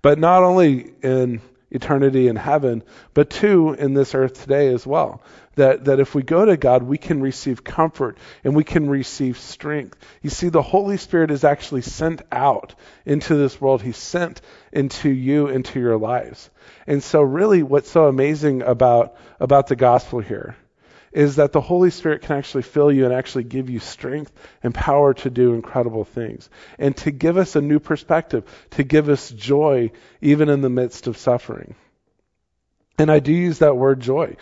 But 0.00 0.18
not 0.18 0.42
only 0.42 0.92
in 1.02 1.40
eternity 1.74 2.28
in 2.28 2.36
heaven, 2.36 2.82
but 3.14 3.28
two, 3.28 3.72
in 3.72 3.94
this 3.94 4.14
earth 4.14 4.42
today 4.42 4.72
as 4.72 4.86
well. 4.86 5.22
That, 5.56 5.84
that 5.86 6.00
if 6.00 6.14
we 6.14 6.22
go 6.22 6.44
to 6.44 6.56
God, 6.56 6.82
we 6.82 6.98
can 6.98 7.20
receive 7.20 7.64
comfort 7.64 8.16
and 8.42 8.54
we 8.54 8.64
can 8.64 8.88
receive 8.88 9.38
strength. 9.38 9.98
You 10.22 10.30
see, 10.30 10.48
the 10.48 10.62
Holy 10.62 10.96
Spirit 10.96 11.30
is 11.30 11.44
actually 11.44 11.82
sent 11.82 12.22
out 12.30 12.74
into 13.04 13.34
this 13.34 13.60
world. 13.60 13.82
He's 13.82 13.96
sent 13.96 14.40
into 14.72 15.10
you, 15.10 15.48
into 15.48 15.80
your 15.80 15.96
lives. 15.96 16.50
And 16.86 17.02
so 17.02 17.22
really 17.22 17.62
what's 17.62 17.90
so 17.90 18.06
amazing 18.06 18.62
about, 18.62 19.16
about 19.40 19.66
the 19.68 19.76
gospel 19.76 20.20
here 20.20 20.56
is 21.12 21.36
that 21.36 21.52
the 21.52 21.60
Holy 21.60 21.90
Spirit 21.90 22.22
can 22.22 22.36
actually 22.36 22.64
fill 22.64 22.90
you 22.90 23.04
and 23.04 23.14
actually 23.14 23.44
give 23.44 23.70
you 23.70 23.78
strength 23.78 24.32
and 24.64 24.74
power 24.74 25.14
to 25.14 25.30
do 25.30 25.54
incredible 25.54 26.04
things. 26.04 26.50
And 26.76 26.96
to 26.98 27.12
give 27.12 27.36
us 27.36 27.54
a 27.54 27.60
new 27.60 27.78
perspective, 27.78 28.44
to 28.70 28.82
give 28.82 29.08
us 29.08 29.30
joy 29.30 29.92
even 30.20 30.48
in 30.48 30.60
the 30.60 30.68
midst 30.68 31.06
of 31.06 31.16
suffering. 31.16 31.76
And 32.98 33.10
I 33.10 33.20
do 33.20 33.32
use 33.32 33.60
that 33.60 33.76
word 33.76 34.00
joy 34.00 34.36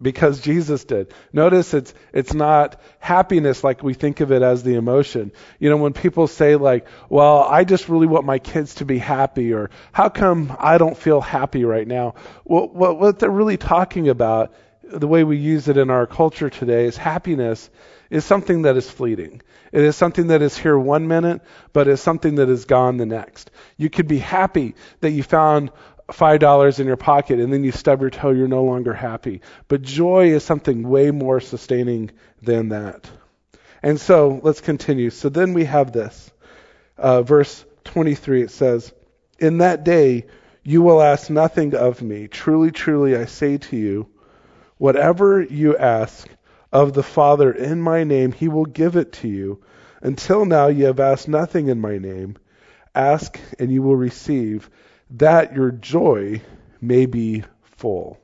because 0.00 0.40
Jesus 0.40 0.84
did. 0.84 1.12
Notice 1.32 1.72
it's 1.74 1.94
it's 2.12 2.34
not 2.34 2.80
happiness 2.98 3.62
like 3.62 3.82
we 3.82 3.94
think 3.94 4.20
of 4.20 4.32
it 4.32 4.42
as 4.42 4.62
the 4.62 4.74
emotion. 4.74 5.32
You 5.58 5.70
know, 5.70 5.76
when 5.76 5.92
people 5.92 6.26
say 6.26 6.56
like, 6.56 6.86
"Well, 7.08 7.42
I 7.42 7.64
just 7.64 7.88
really 7.88 8.06
want 8.06 8.26
my 8.26 8.38
kids 8.38 8.76
to 8.76 8.84
be 8.84 8.98
happy," 8.98 9.52
or 9.52 9.70
"How 9.92 10.08
come 10.08 10.54
I 10.58 10.78
don't 10.78 10.96
feel 10.96 11.20
happy 11.20 11.64
right 11.64 11.86
now?" 11.86 12.14
Well, 12.44 12.68
what 12.68 12.98
what 12.98 13.18
they're 13.18 13.30
really 13.30 13.56
talking 13.56 14.08
about, 14.08 14.52
the 14.82 15.08
way 15.08 15.24
we 15.24 15.36
use 15.36 15.68
it 15.68 15.76
in 15.76 15.90
our 15.90 16.06
culture 16.06 16.50
today, 16.50 16.86
is 16.86 16.96
happiness 16.96 17.70
is 18.10 18.24
something 18.24 18.62
that 18.62 18.76
is 18.76 18.90
fleeting. 18.90 19.42
It 19.72 19.82
is 19.82 19.96
something 19.96 20.28
that 20.28 20.42
is 20.42 20.56
here 20.56 20.78
one 20.78 21.08
minute, 21.08 21.42
but 21.72 21.88
is 21.88 22.00
something 22.00 22.36
that 22.36 22.48
is 22.48 22.64
gone 22.64 22.96
the 22.96 23.06
next. 23.06 23.50
You 23.76 23.90
could 23.90 24.06
be 24.06 24.18
happy 24.18 24.74
that 25.00 25.10
you 25.10 25.22
found 25.24 25.72
five 26.12 26.40
dollars 26.40 26.80
in 26.80 26.86
your 26.86 26.96
pocket 26.96 27.40
and 27.40 27.52
then 27.52 27.64
you 27.64 27.72
stub 27.72 28.00
your 28.00 28.10
toe, 28.10 28.30
you're 28.30 28.48
no 28.48 28.64
longer 28.64 28.92
happy. 28.92 29.40
But 29.68 29.82
joy 29.82 30.28
is 30.28 30.44
something 30.44 30.88
way 30.88 31.10
more 31.10 31.40
sustaining 31.40 32.10
than 32.42 32.70
that. 32.70 33.10
And 33.82 34.00
so 34.00 34.40
let's 34.42 34.60
continue. 34.60 35.10
So 35.10 35.28
then 35.28 35.52
we 35.54 35.64
have 35.64 35.92
this. 35.92 36.30
Uh, 36.96 37.22
verse 37.22 37.64
23, 37.84 38.42
it 38.42 38.50
says, 38.50 38.92
In 39.38 39.58
that 39.58 39.84
day 39.84 40.26
you 40.62 40.82
will 40.82 41.02
ask 41.02 41.28
nothing 41.28 41.74
of 41.74 42.00
me. 42.00 42.28
Truly, 42.28 42.70
truly, 42.70 43.16
I 43.16 43.26
say 43.26 43.58
to 43.58 43.76
you, 43.76 44.08
whatever 44.78 45.42
you 45.42 45.76
ask 45.76 46.26
of 46.72 46.92
the 46.92 47.02
Father 47.02 47.52
in 47.52 47.80
my 47.80 48.04
name, 48.04 48.32
he 48.32 48.48
will 48.48 48.64
give 48.64 48.96
it 48.96 49.12
to 49.12 49.28
you. 49.28 49.62
Until 50.00 50.44
now, 50.44 50.68
you 50.68 50.86
have 50.86 51.00
asked 51.00 51.28
nothing 51.28 51.68
in 51.68 51.80
my 51.80 51.98
name. 51.98 52.36
Ask, 52.94 53.38
and 53.58 53.70
you 53.70 53.82
will 53.82 53.96
receive, 53.96 54.70
that 55.14 55.54
your 55.54 55.70
joy 55.70 56.42
may 56.80 57.06
be 57.06 57.44
full. 57.62 58.18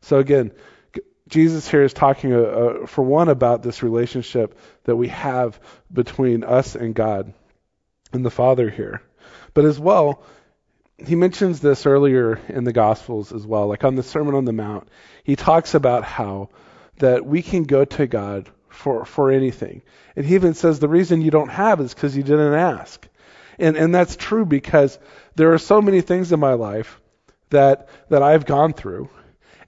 So, 0.00 0.18
again, 0.18 0.52
Jesus 1.28 1.68
here 1.68 1.82
is 1.82 1.92
talking, 1.92 2.32
uh, 2.32 2.38
uh, 2.38 2.86
for 2.86 3.02
one, 3.02 3.28
about 3.28 3.62
this 3.62 3.82
relationship 3.82 4.58
that 4.84 4.96
we 4.96 5.08
have 5.08 5.58
between 5.92 6.44
us 6.44 6.74
and 6.74 6.94
God 6.94 7.32
and 8.12 8.24
the 8.24 8.30
Father 8.30 8.68
here. 8.68 9.00
But 9.54 9.64
as 9.64 9.78
well, 9.78 10.22
he 10.98 11.14
mentions 11.14 11.60
this 11.60 11.86
earlier 11.86 12.38
in 12.48 12.64
the 12.64 12.72
Gospels 12.72 13.32
as 13.32 13.46
well, 13.46 13.66
like 13.66 13.84
on 13.84 13.94
the 13.94 14.02
Sermon 14.02 14.34
on 14.34 14.44
the 14.44 14.52
Mount. 14.52 14.88
He 15.24 15.36
talks 15.36 15.74
about 15.74 16.04
how 16.04 16.50
that 16.98 17.24
we 17.24 17.42
can 17.42 17.64
go 17.64 17.84
to 17.84 18.06
God 18.06 18.50
for, 18.68 19.04
for 19.04 19.30
anything. 19.30 19.82
And 20.16 20.26
he 20.26 20.34
even 20.34 20.54
says 20.54 20.78
the 20.78 20.88
reason 20.88 21.22
you 21.22 21.30
don't 21.30 21.50
have 21.50 21.80
is 21.80 21.94
because 21.94 22.16
you 22.16 22.22
didn't 22.22 22.54
ask. 22.54 23.06
And, 23.58 23.76
and 23.76 23.94
that's 23.94 24.16
true 24.16 24.44
because 24.44 24.98
there 25.34 25.52
are 25.52 25.58
so 25.58 25.80
many 25.80 26.00
things 26.00 26.32
in 26.32 26.40
my 26.40 26.54
life 26.54 27.00
that, 27.50 27.88
that 28.08 28.22
I've 28.22 28.46
gone 28.46 28.72
through. 28.72 29.10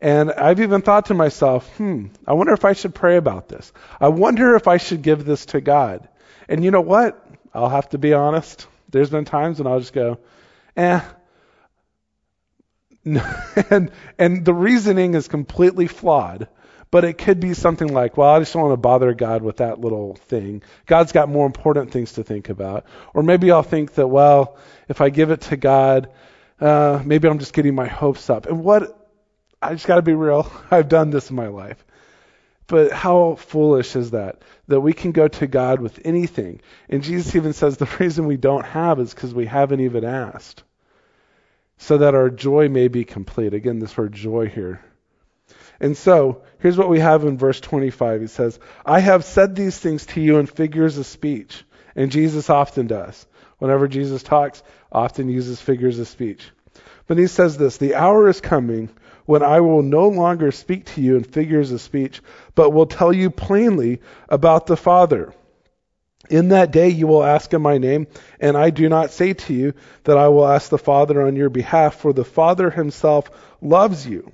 And 0.01 0.33
I've 0.33 0.61
even 0.61 0.83
thought 0.83 1.07
to 1.07 1.15
myself, 1.15 1.69
hmm, 1.77 2.07
I 2.27 2.35
wonder 2.35 2.53
if 2.53 2.65
I 2.65 2.75
should 2.75 2.95
pray 2.95 3.17
about 3.17 3.49
this. 3.49 3.73
I 4.01 4.09
wonder 4.09 4.55
if 4.57 4.69
I 4.69 4.77
should 4.77 5.03
give 5.03 5.25
this 5.25 5.47
to 5.47 5.61
God. 5.61 6.09
And 6.49 6.63
you 6.65 6.71
know 6.71 6.81
what? 6.81 7.25
I'll 7.55 7.71
have 7.71 7.89
to 7.91 7.99
be 7.99 8.13
honest. 8.13 8.67
There's 8.91 9.11
been 9.11 9.25
times 9.25 9.59
when 9.59 9.67
I'll 9.67 9.81
just 9.81 9.93
go, 9.93 10.19
eh. 10.77 11.01
and, 13.05 13.91
and 14.19 14.45
the 14.45 14.55
reasoning 14.55 15.15
is 15.15 15.29
completely 15.29 15.87
flawed. 15.87 16.49
But 16.95 17.03
it 17.03 17.19
could 17.19 17.41
be 17.41 17.55
something 17.55 17.93
like, 17.93 18.17
well, 18.17 18.31
I 18.31 18.39
just 18.39 18.53
don't 18.53 18.63
want 18.63 18.75
to 18.75 18.77
bother 18.77 19.15
God 19.15 19.43
with 19.43 19.57
that 19.57 19.81
little 19.81 20.15
thing. 20.15 20.63
God's 20.87 21.11
got 21.11 21.29
more 21.29 21.45
important 21.45 21.91
things 21.91 22.13
to 22.13 22.23
think 22.23 22.51
about. 22.51 22.87
Or 23.15 23.25
maybe 23.25 23.51
I'll 23.51 23.65
think 23.65 23.95
that, 23.95 24.07
well, 24.07 24.59
if 24.89 25.01
I 25.01 25.11
give 25.11 25.33
it 25.33 25.41
to 25.41 25.57
God, 25.57 26.11
uh, 26.61 27.03
maybe 27.05 27.27
I'm 27.27 27.41
just 27.41 27.53
getting 27.53 27.75
my 27.75 27.89
hopes 27.89 28.31
up. 28.31 28.47
And 28.47 28.63
what, 28.63 29.11
I 29.61 29.73
just 29.73 29.89
got 29.89 29.97
to 29.97 30.03
be 30.03 30.15
real. 30.15 30.49
I've 30.71 30.89
done 30.89 31.11
this 31.11 31.31
in 31.31 31.35
my 31.35 31.49
life. 31.49 31.85
But 32.69 32.93
how 32.93 33.35
foolish 33.35 33.97
is 33.97 34.13
that? 34.13 34.43
That 34.69 34.81
we 34.81 34.93
can 34.93 35.11
go 35.11 35.27
to 35.27 35.49
God 35.49 35.81
with 35.81 35.99
anything. 36.05 36.61
And 36.89 37.03
Jesus 37.03 37.35
even 37.35 37.55
says 37.55 37.77
the 37.77 37.87
reason 37.99 38.27
we 38.27 38.37
don't 38.37 38.67
have 38.67 39.01
is 39.01 39.13
because 39.13 39.35
we 39.35 39.47
haven't 39.47 39.81
even 39.81 40.05
asked. 40.05 40.63
So 41.77 41.99
that 41.99 42.15
our 42.15 42.31
joy 42.31 42.69
may 42.69 42.87
be 42.87 43.05
complete. 43.05 43.53
Again, 43.53 43.81
this 43.81 43.97
word 43.97 44.13
joy 44.13 44.47
here. 44.49 44.81
And 45.81 45.97
so, 45.97 46.43
here's 46.61 46.79
what 46.79 46.89
we 46.89 47.01
have 47.01 47.25
in 47.25 47.37
verse 47.37 47.61
25. 47.61 48.21
He 48.21 48.27
says, 48.27 48.59
I 48.87 49.01
have 49.01 49.25
said 49.25 49.55
these 49.55 49.79
things 49.79 50.07
to 50.07 50.21
you 50.21 50.39
in 50.39 50.47
figures 50.47 50.99
of 50.99 51.07
speech. 51.07 51.65
And 51.97 52.13
Jesus 52.13 52.51
often 52.51 52.87
does. 52.87 53.27
Whenever 53.59 53.89
Jesus 53.89 54.23
talks, 54.23 54.63
often 54.91 55.29
uses 55.29 55.61
figures 55.61 55.99
of 55.99 56.09
speech. 56.09 56.51
But 57.07 57.19
he 57.19 57.27
says 57.27 57.57
this 57.57 57.77
The 57.77 57.95
hour 57.95 58.29
is 58.29 58.41
coming 58.41 58.91
when 59.27 59.43
I 59.43 59.61
will 59.61 59.83
no 59.83 60.09
longer 60.09 60.53
speak 60.53 60.87
to 60.87 61.01
you 61.01 61.17
in 61.17 61.25
figures 61.25 61.73
of 61.73 61.81
speech, 61.81 62.21
but 62.55 62.71
will 62.71 62.87
tell 62.87 63.13
you 63.13 63.31
plainly 63.31 64.01
about 64.29 64.67
the 64.67 64.77
Father. 64.77 65.33
In 66.31 66.49
that 66.49 66.71
day 66.71 66.89
you 66.89 67.07
will 67.07 67.23
ask 67.25 67.53
in 67.53 67.63
my 67.63 67.79
name, 67.79 68.07
and 68.41 68.57
I 68.57 68.71
do 68.71 68.89
not 68.89 69.11
say 69.11 69.35
to 69.35 69.53
you 69.53 69.75
that 70.05 70.17
I 70.17 70.29
will 70.29 70.47
ask 70.47 70.71
the 70.71 70.79
Father 70.79 71.27
on 71.27 71.37
your 71.37 71.51
behalf, 71.51 71.97
for 71.97 72.13
the 72.13 72.25
Father 72.25 72.71
himself 72.71 73.31
loves 73.61 74.07
you 74.07 74.33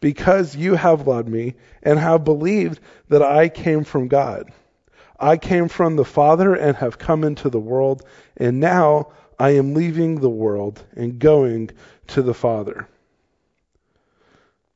because 0.00 0.56
you 0.56 0.74
have 0.74 1.06
loved 1.06 1.28
me 1.28 1.54
and 1.82 1.98
have 1.98 2.24
believed 2.24 2.80
that 3.08 3.22
I 3.22 3.48
came 3.48 3.84
from 3.84 4.08
God. 4.08 4.52
I 5.18 5.36
came 5.36 5.68
from 5.68 5.96
the 5.96 6.04
Father 6.04 6.54
and 6.54 6.76
have 6.76 6.98
come 6.98 7.24
into 7.24 7.48
the 7.48 7.60
world, 7.60 8.02
and 8.36 8.60
now 8.60 9.12
I 9.38 9.50
am 9.50 9.74
leaving 9.74 10.20
the 10.20 10.30
world 10.30 10.82
and 10.94 11.18
going 11.18 11.70
to 12.08 12.22
the 12.22 12.34
Father. 12.34 12.88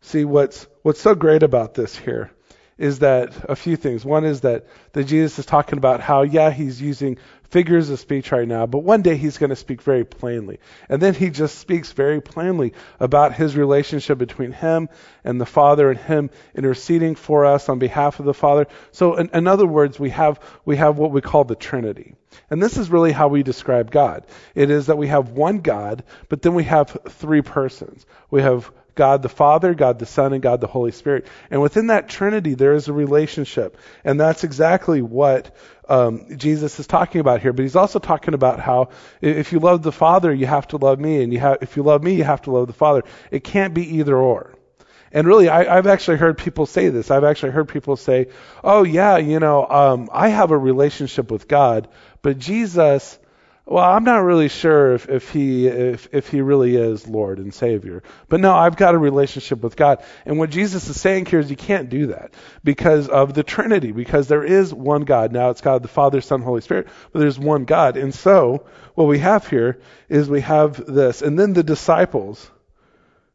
See, 0.00 0.24
what's, 0.24 0.66
what's 0.82 1.00
so 1.00 1.14
great 1.14 1.42
about 1.42 1.74
this 1.74 1.94
here 1.94 2.30
is 2.78 3.00
that 3.00 3.34
a 3.50 3.54
few 3.54 3.76
things. 3.76 4.04
One 4.06 4.24
is 4.24 4.40
that, 4.40 4.66
that 4.92 5.04
Jesus 5.04 5.38
is 5.38 5.44
talking 5.44 5.76
about 5.76 6.00
how, 6.00 6.22
yeah, 6.22 6.50
he's 6.50 6.80
using 6.80 7.18
figures 7.50 7.90
of 7.90 7.98
speech 7.98 8.32
right 8.32 8.46
now, 8.46 8.66
but 8.66 8.78
one 8.78 9.02
day 9.02 9.16
he's 9.16 9.38
going 9.38 9.50
to 9.50 9.56
speak 9.56 9.82
very 9.82 10.04
plainly. 10.04 10.58
And 10.88 11.02
then 11.02 11.14
he 11.14 11.30
just 11.30 11.58
speaks 11.58 11.92
very 11.92 12.20
plainly 12.20 12.72
about 12.98 13.34
his 13.34 13.56
relationship 13.56 14.18
between 14.18 14.52
him 14.52 14.88
and 15.24 15.40
the 15.40 15.46
Father 15.46 15.90
and 15.90 15.98
him 15.98 16.30
interceding 16.54 17.16
for 17.16 17.44
us 17.44 17.68
on 17.68 17.78
behalf 17.78 18.20
of 18.20 18.26
the 18.26 18.34
Father. 18.34 18.66
So 18.92 19.16
in, 19.16 19.30
in 19.34 19.46
other 19.46 19.66
words, 19.66 19.98
we 19.98 20.10
have, 20.10 20.40
we 20.64 20.76
have 20.76 20.98
what 20.98 21.10
we 21.10 21.20
call 21.20 21.44
the 21.44 21.56
Trinity. 21.56 22.14
And 22.48 22.62
this 22.62 22.76
is 22.76 22.90
really 22.90 23.12
how 23.12 23.28
we 23.28 23.42
describe 23.42 23.90
God. 23.90 24.24
It 24.54 24.70
is 24.70 24.86
that 24.86 24.98
we 24.98 25.08
have 25.08 25.30
one 25.30 25.58
God, 25.58 26.04
but 26.28 26.42
then 26.42 26.54
we 26.54 26.64
have 26.64 26.96
three 27.08 27.42
persons. 27.42 28.06
We 28.30 28.42
have 28.42 28.70
God 28.94 29.22
the 29.22 29.28
Father, 29.28 29.74
God 29.74 29.98
the 29.98 30.06
Son, 30.06 30.32
and 30.32 30.42
God 30.42 30.60
the 30.60 30.66
Holy 30.66 30.92
Spirit. 30.92 31.26
And 31.50 31.60
within 31.62 31.88
that 31.88 32.08
Trinity, 32.08 32.54
there 32.54 32.74
is 32.74 32.88
a 32.88 32.92
relationship. 32.92 33.76
And 34.04 34.20
that's 34.20 34.44
exactly 34.44 35.02
what 35.02 35.54
um, 35.88 36.36
Jesus 36.36 36.78
is 36.78 36.86
talking 36.86 37.20
about 37.20 37.40
here. 37.40 37.52
But 37.52 37.62
he's 37.62 37.76
also 37.76 37.98
talking 37.98 38.34
about 38.34 38.60
how 38.60 38.90
if 39.20 39.52
you 39.52 39.58
love 39.58 39.82
the 39.82 39.92
Father, 39.92 40.32
you 40.32 40.46
have 40.46 40.68
to 40.68 40.76
love 40.76 41.00
me. 41.00 41.22
And 41.22 41.32
you 41.32 41.40
have, 41.40 41.58
if 41.60 41.76
you 41.76 41.82
love 41.82 42.02
me, 42.02 42.14
you 42.14 42.24
have 42.24 42.42
to 42.42 42.50
love 42.50 42.66
the 42.66 42.72
Father. 42.72 43.02
It 43.30 43.44
can't 43.44 43.74
be 43.74 43.96
either 43.98 44.16
or. 44.16 44.54
And 45.12 45.26
really, 45.26 45.48
I, 45.48 45.74
have 45.74 45.88
actually 45.88 46.18
heard 46.18 46.38
people 46.38 46.66
say 46.66 46.88
this. 46.88 47.10
I've 47.10 47.24
actually 47.24 47.50
heard 47.50 47.68
people 47.68 47.96
say, 47.96 48.28
oh, 48.62 48.84
yeah, 48.84 49.16
you 49.16 49.40
know, 49.40 49.66
um, 49.66 50.08
I 50.12 50.28
have 50.28 50.52
a 50.52 50.58
relationship 50.58 51.32
with 51.32 51.48
God, 51.48 51.88
but 52.22 52.38
Jesus 52.38 53.18
well, 53.66 53.84
I'm 53.84 54.04
not 54.04 54.24
really 54.24 54.48
sure 54.48 54.94
if, 54.94 55.08
if 55.08 55.30
he 55.30 55.68
if, 55.68 56.08
if 56.12 56.28
he 56.28 56.40
really 56.40 56.76
is 56.76 57.06
Lord 57.06 57.38
and 57.38 57.54
Savior. 57.54 58.02
But 58.28 58.40
no, 58.40 58.54
I've 58.54 58.76
got 58.76 58.94
a 58.94 58.98
relationship 58.98 59.62
with 59.62 59.76
God. 59.76 60.02
And 60.24 60.38
what 60.38 60.50
Jesus 60.50 60.88
is 60.88 61.00
saying 61.00 61.26
here 61.26 61.38
is 61.38 61.50
you 61.50 61.56
can't 61.56 61.88
do 61.88 62.08
that 62.08 62.34
because 62.64 63.08
of 63.08 63.34
the 63.34 63.42
Trinity, 63.42 63.92
because 63.92 64.28
there 64.28 64.42
is 64.42 64.74
one 64.74 65.02
God. 65.02 65.32
Now 65.32 65.50
it's 65.50 65.60
God 65.60 65.82
the 65.82 65.88
Father, 65.88 66.20
Son, 66.20 66.42
Holy 66.42 66.62
Spirit, 66.62 66.88
but 67.12 67.20
there's 67.20 67.38
one 67.38 67.64
God. 67.64 67.96
And 67.96 68.14
so 68.14 68.66
what 68.94 69.06
we 69.06 69.18
have 69.18 69.46
here 69.46 69.80
is 70.08 70.28
we 70.28 70.40
have 70.40 70.84
this. 70.86 71.22
And 71.22 71.38
then 71.38 71.52
the 71.52 71.62
disciples, 71.62 72.50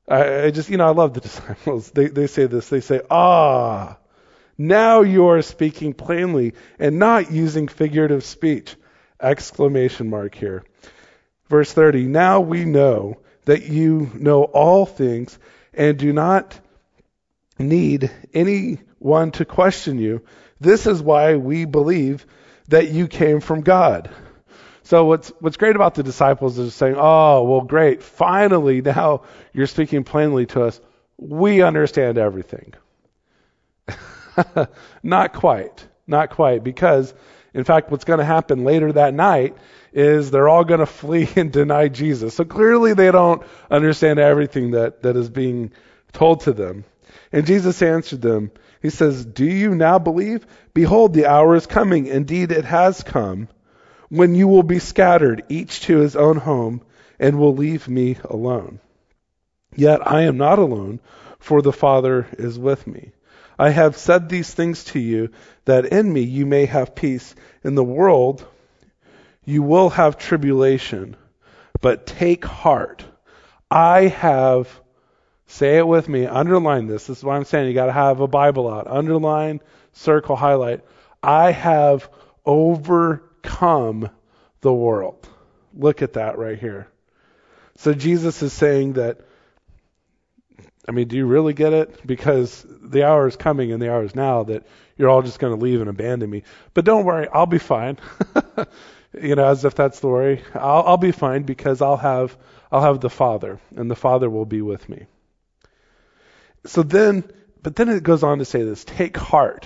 I, 0.07 0.45
I 0.45 0.51
just 0.51 0.69
you 0.69 0.77
know, 0.77 0.87
I 0.87 0.91
love 0.91 1.13
the 1.13 1.21
disciples. 1.29 1.91
They 1.91 2.07
they 2.07 2.27
say 2.27 2.47
this, 2.47 2.67
they 2.67 2.81
say, 2.81 3.01
Ah, 3.09 3.97
now 4.57 5.01
you 5.01 5.27
are 5.27 5.41
speaking 5.41 5.93
plainly 5.93 6.55
and 6.79 6.99
not 6.99 7.31
using 7.31 7.67
figurative 7.67 8.25
speech. 8.25 8.75
Exclamation 9.19 10.09
mark 10.09 10.35
here. 10.35 10.63
Verse 11.47 11.71
30 11.71 12.05
Now 12.05 12.41
we 12.41 12.65
know 12.65 13.17
that 13.45 13.63
you 13.67 14.11
know 14.15 14.43
all 14.43 14.85
things 14.85 15.37
and 15.73 15.97
do 15.97 16.11
not 16.11 16.59
need 17.57 18.11
anyone 18.33 19.31
to 19.31 19.45
question 19.45 19.99
you. 19.99 20.21
This 20.59 20.87
is 20.87 21.01
why 21.01 21.35
we 21.35 21.65
believe 21.65 22.25
that 22.67 22.89
you 22.89 23.07
came 23.07 23.39
from 23.39 23.61
God. 23.61 24.09
So 24.83 25.05
what's 25.05 25.29
what's 25.39 25.57
great 25.57 25.75
about 25.75 25.95
the 25.95 26.03
disciples 26.03 26.59
is 26.59 26.73
saying, 26.73 26.95
"Oh, 26.97 27.43
well 27.43 27.61
great. 27.61 28.03
Finally 28.03 28.81
now 28.81 29.23
you're 29.53 29.67
speaking 29.67 30.03
plainly 30.03 30.45
to 30.47 30.63
us. 30.63 30.79
We 31.17 31.61
understand 31.61 32.17
everything." 32.17 32.73
not 35.03 35.33
quite. 35.33 35.87
Not 36.07 36.29
quite 36.29 36.63
because 36.63 37.13
in 37.55 37.63
fact, 37.63 37.89
what's 37.89 38.03
going 38.03 38.19
to 38.19 38.25
happen 38.25 38.65
later 38.65 38.91
that 38.91 39.13
night 39.13 39.55
is 39.93 40.29
they're 40.29 40.49
all 40.49 40.65
going 40.65 40.79
to 40.81 40.85
flee 40.85 41.29
and 41.37 41.51
deny 41.51 41.87
Jesus. 41.87 42.35
So 42.35 42.43
clearly 42.43 42.93
they 42.93 43.11
don't 43.11 43.41
understand 43.71 44.19
everything 44.19 44.71
that, 44.71 45.01
that 45.03 45.15
is 45.15 45.29
being 45.29 45.71
told 46.11 46.41
to 46.41 46.53
them. 46.53 46.83
And 47.31 47.47
Jesus 47.47 47.81
answered 47.81 48.21
them. 48.21 48.51
He 48.81 48.89
says, 48.89 49.25
Do 49.25 49.45
you 49.45 49.73
now 49.73 49.99
believe? 49.99 50.45
Behold, 50.73 51.13
the 51.13 51.27
hour 51.27 51.55
is 51.55 51.65
coming. 51.65 52.07
Indeed, 52.07 52.51
it 52.51 52.65
has 52.65 53.01
come 53.01 53.47
when 54.09 54.35
you 54.35 54.47
will 54.47 54.63
be 54.63 54.79
scattered, 54.79 55.43
each 55.49 55.81
to 55.81 55.97
his 55.97 56.15
own 56.15 56.37
home, 56.37 56.81
and 57.19 57.39
will 57.39 57.55
leave 57.55 57.87
me 57.87 58.17
alone. 58.25 58.79
Yet 59.75 60.05
I 60.05 60.23
am 60.23 60.37
not 60.37 60.59
alone, 60.59 60.99
for 61.39 61.61
the 61.61 61.73
Father 61.73 62.27
is 62.37 62.59
with 62.59 62.85
me. 62.85 63.11
I 63.57 63.69
have 63.69 63.97
said 63.97 64.29
these 64.29 64.53
things 64.53 64.83
to 64.85 64.99
you 64.99 65.29
that 65.65 65.85
in 65.85 66.11
me 66.11 66.21
you 66.21 66.45
may 66.45 66.65
have 66.65 66.95
peace. 66.95 67.35
In 67.63 67.75
the 67.75 67.83
world 67.83 68.45
you 69.45 69.61
will 69.61 69.89
have 69.91 70.17
tribulation, 70.17 71.15
but 71.81 72.07
take 72.07 72.43
heart. 72.43 73.05
I 73.69 74.07
have, 74.07 74.67
say 75.47 75.77
it 75.77 75.87
with 75.87 76.09
me, 76.09 76.25
underline 76.25 76.87
this. 76.87 77.07
This 77.07 77.19
is 77.19 77.23
what 77.23 77.35
I'm 77.35 77.45
saying. 77.45 77.67
You 77.67 77.73
got 77.73 77.85
to 77.85 77.91
have 77.91 78.19
a 78.19 78.27
Bible 78.27 78.71
out. 78.71 78.87
Underline, 78.87 79.61
circle, 79.93 80.35
highlight. 80.35 80.83
I 81.21 81.51
have 81.51 82.09
overcome 82.45 84.09
the 84.61 84.73
world. 84.73 85.27
Look 85.73 86.01
at 86.01 86.13
that 86.13 86.37
right 86.37 86.57
here. 86.57 86.87
So 87.77 87.93
Jesus 87.93 88.41
is 88.41 88.53
saying 88.53 88.93
that 88.93 89.19
I 90.87 90.91
mean, 90.91 91.07
do 91.07 91.17
you 91.17 91.25
really 91.25 91.53
get 91.53 91.73
it? 91.73 92.05
Because 92.05 92.65
the 92.95 93.03
hour 93.03 93.27
is 93.27 93.35
coming 93.35 93.71
and 93.71 93.81
the 93.81 93.91
hour 93.91 94.03
is 94.03 94.15
now 94.15 94.43
that 94.43 94.65
you're 94.97 95.09
all 95.09 95.21
just 95.21 95.39
going 95.39 95.53
to 95.55 95.61
leave 95.61 95.81
and 95.81 95.89
abandon 95.89 96.29
me. 96.29 96.43
But 96.73 96.85
don't 96.85 97.05
worry, 97.05 97.27
I'll 97.31 97.45
be 97.45 97.59
fine. 97.59 97.97
you 99.21 99.35
know, 99.35 99.45
as 99.45 99.65
if 99.65 99.75
that's 99.75 99.99
the 99.99 100.07
worry. 100.07 100.41
I'll, 100.53 100.83
I'll 100.83 100.97
be 100.97 101.11
fine 101.11 101.43
because 101.43 101.81
I'll 101.81 101.97
have 101.97 102.37
I'll 102.71 102.81
have 102.81 103.01
the 103.01 103.09
Father, 103.09 103.59
and 103.75 103.91
the 103.91 103.95
Father 103.95 104.29
will 104.29 104.45
be 104.45 104.61
with 104.61 104.89
me. 104.89 105.05
So 106.65 106.83
then, 106.83 107.23
but 107.61 107.75
then 107.75 107.89
it 107.89 108.03
goes 108.03 108.23
on 108.23 108.39
to 108.39 108.45
say 108.45 108.63
this: 108.63 108.83
take 108.83 109.17
heart, 109.17 109.65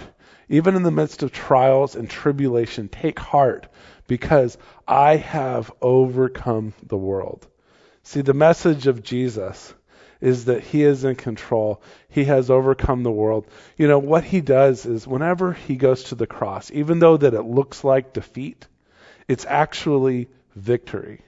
even 0.50 0.76
in 0.76 0.84
the 0.84 0.92
midst 0.92 1.24
of 1.24 1.32
trials 1.32 1.96
and 1.96 2.10
tribulation. 2.10 2.89
Take 2.89 3.20
heart, 3.20 3.68
because 4.08 4.58
I 4.88 5.15
have 5.15 5.72
overcome 5.82 6.74
the 6.84 6.98
world. 6.98 7.48
See, 8.04 8.22
the 8.22 8.34
message 8.34 8.88
of 8.88 9.04
Jesus 9.04 9.74
is 10.22 10.46
that 10.46 10.64
he 10.64 10.84
is 10.84 11.04
in 11.04 11.16
control. 11.16 11.82
He 12.10 12.26
has 12.26 12.50
overcome 12.50 13.04
the 13.04 13.12
world. 13.12 13.48
You 13.78 13.88
know, 13.88 14.00
what 14.00 14.24
he 14.24 14.42
does 14.42 14.86
is 14.86 15.08
whenever 15.08 15.54
he 15.54 15.76
goes 15.76 16.04
to 16.06 16.16
the 16.16 16.28
cross, 16.28 16.72
even 16.72 17.00
though 17.00 17.18
that 17.18 17.34
it 17.34 17.44
looks 17.44 17.84
like 17.84 18.14
defeat, 18.14 18.68
it's 19.28 19.46
actually 19.46 20.28
victory. 20.56 21.22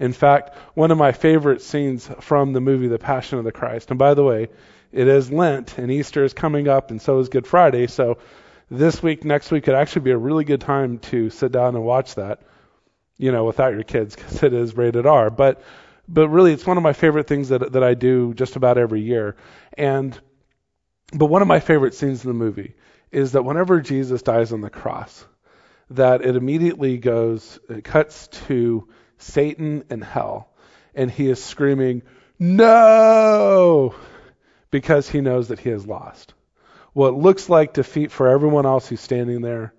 In 0.00 0.12
fact, 0.12 0.56
one 0.74 0.90
of 0.90 0.98
my 0.98 1.12
favorite 1.12 1.62
scenes 1.62 2.08
from 2.20 2.52
the 2.52 2.60
movie 2.60 2.88
The 2.88 2.98
Passion 2.98 3.38
of 3.38 3.44
the 3.44 3.52
Christ, 3.52 3.90
and 3.90 3.98
by 3.98 4.14
the 4.14 4.24
way, 4.24 4.48
it 4.92 5.08
is 5.08 5.30
Lent 5.30 5.78
and 5.78 5.90
Easter 5.90 6.24
is 6.24 6.34
coming 6.34 6.68
up 6.68 6.90
and 6.90 7.00
so 7.00 7.18
is 7.18 7.28
Good 7.28 7.46
Friday, 7.46 7.86
so 7.86 8.18
this 8.70 9.02
week, 9.02 9.24
next 9.24 9.50
week 9.50 9.64
could 9.64 9.74
actually 9.74 10.02
be 10.02 10.10
a 10.10 10.18
really 10.18 10.44
good 10.44 10.60
time 10.60 10.98
to 10.98 11.30
sit 11.30 11.52
down 11.52 11.76
and 11.76 11.84
watch 11.84 12.16
that, 12.16 12.40
you 13.16 13.30
know, 13.30 13.44
without 13.44 13.72
your 13.72 13.84
kids 13.84 14.16
because 14.16 14.42
it 14.42 14.52
is 14.52 14.76
rated 14.76 15.06
R. 15.06 15.30
But 15.30 15.62
but 16.08 16.28
really 16.28 16.52
it's 16.52 16.66
one 16.66 16.76
of 16.76 16.82
my 16.82 16.92
favorite 16.92 17.26
things 17.26 17.48
that 17.48 17.72
that 17.72 17.82
I 17.82 17.94
do 17.94 18.34
just 18.34 18.56
about 18.56 18.78
every 18.78 19.00
year. 19.00 19.36
And 19.76 20.18
but 21.12 21.26
one 21.26 21.42
of 21.42 21.48
my 21.48 21.60
favorite 21.60 21.94
scenes 21.94 22.24
in 22.24 22.28
the 22.30 22.34
movie 22.34 22.74
is 23.10 23.32
that 23.32 23.44
whenever 23.44 23.80
Jesus 23.80 24.22
dies 24.22 24.52
on 24.52 24.60
the 24.60 24.70
cross, 24.70 25.24
that 25.90 26.24
it 26.24 26.36
immediately 26.36 26.98
goes 26.98 27.58
it 27.68 27.84
cuts 27.84 28.28
to 28.46 28.88
Satan 29.18 29.84
and 29.90 30.02
hell, 30.02 30.48
and 30.94 31.10
he 31.10 31.28
is 31.28 31.42
screaming, 31.42 32.02
"No!" 32.38 33.94
because 34.70 35.08
he 35.08 35.20
knows 35.20 35.48
that 35.48 35.60
he 35.60 35.70
has 35.70 35.86
lost. 35.86 36.34
What 36.92 37.14
looks 37.14 37.48
like 37.48 37.74
defeat 37.74 38.10
for 38.10 38.28
everyone 38.28 38.66
else 38.66 38.88
who's 38.88 39.00
standing 39.00 39.42
there, 39.42 39.74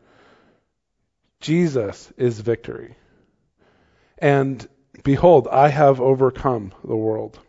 Jesus 1.39 2.11
is 2.17 2.39
victory. 2.39 2.95
And 4.19 4.67
Behold, 5.03 5.47
I 5.51 5.69
have 5.69 6.01
overcome 6.01 6.73
the 6.83 6.95
world. 6.95 7.39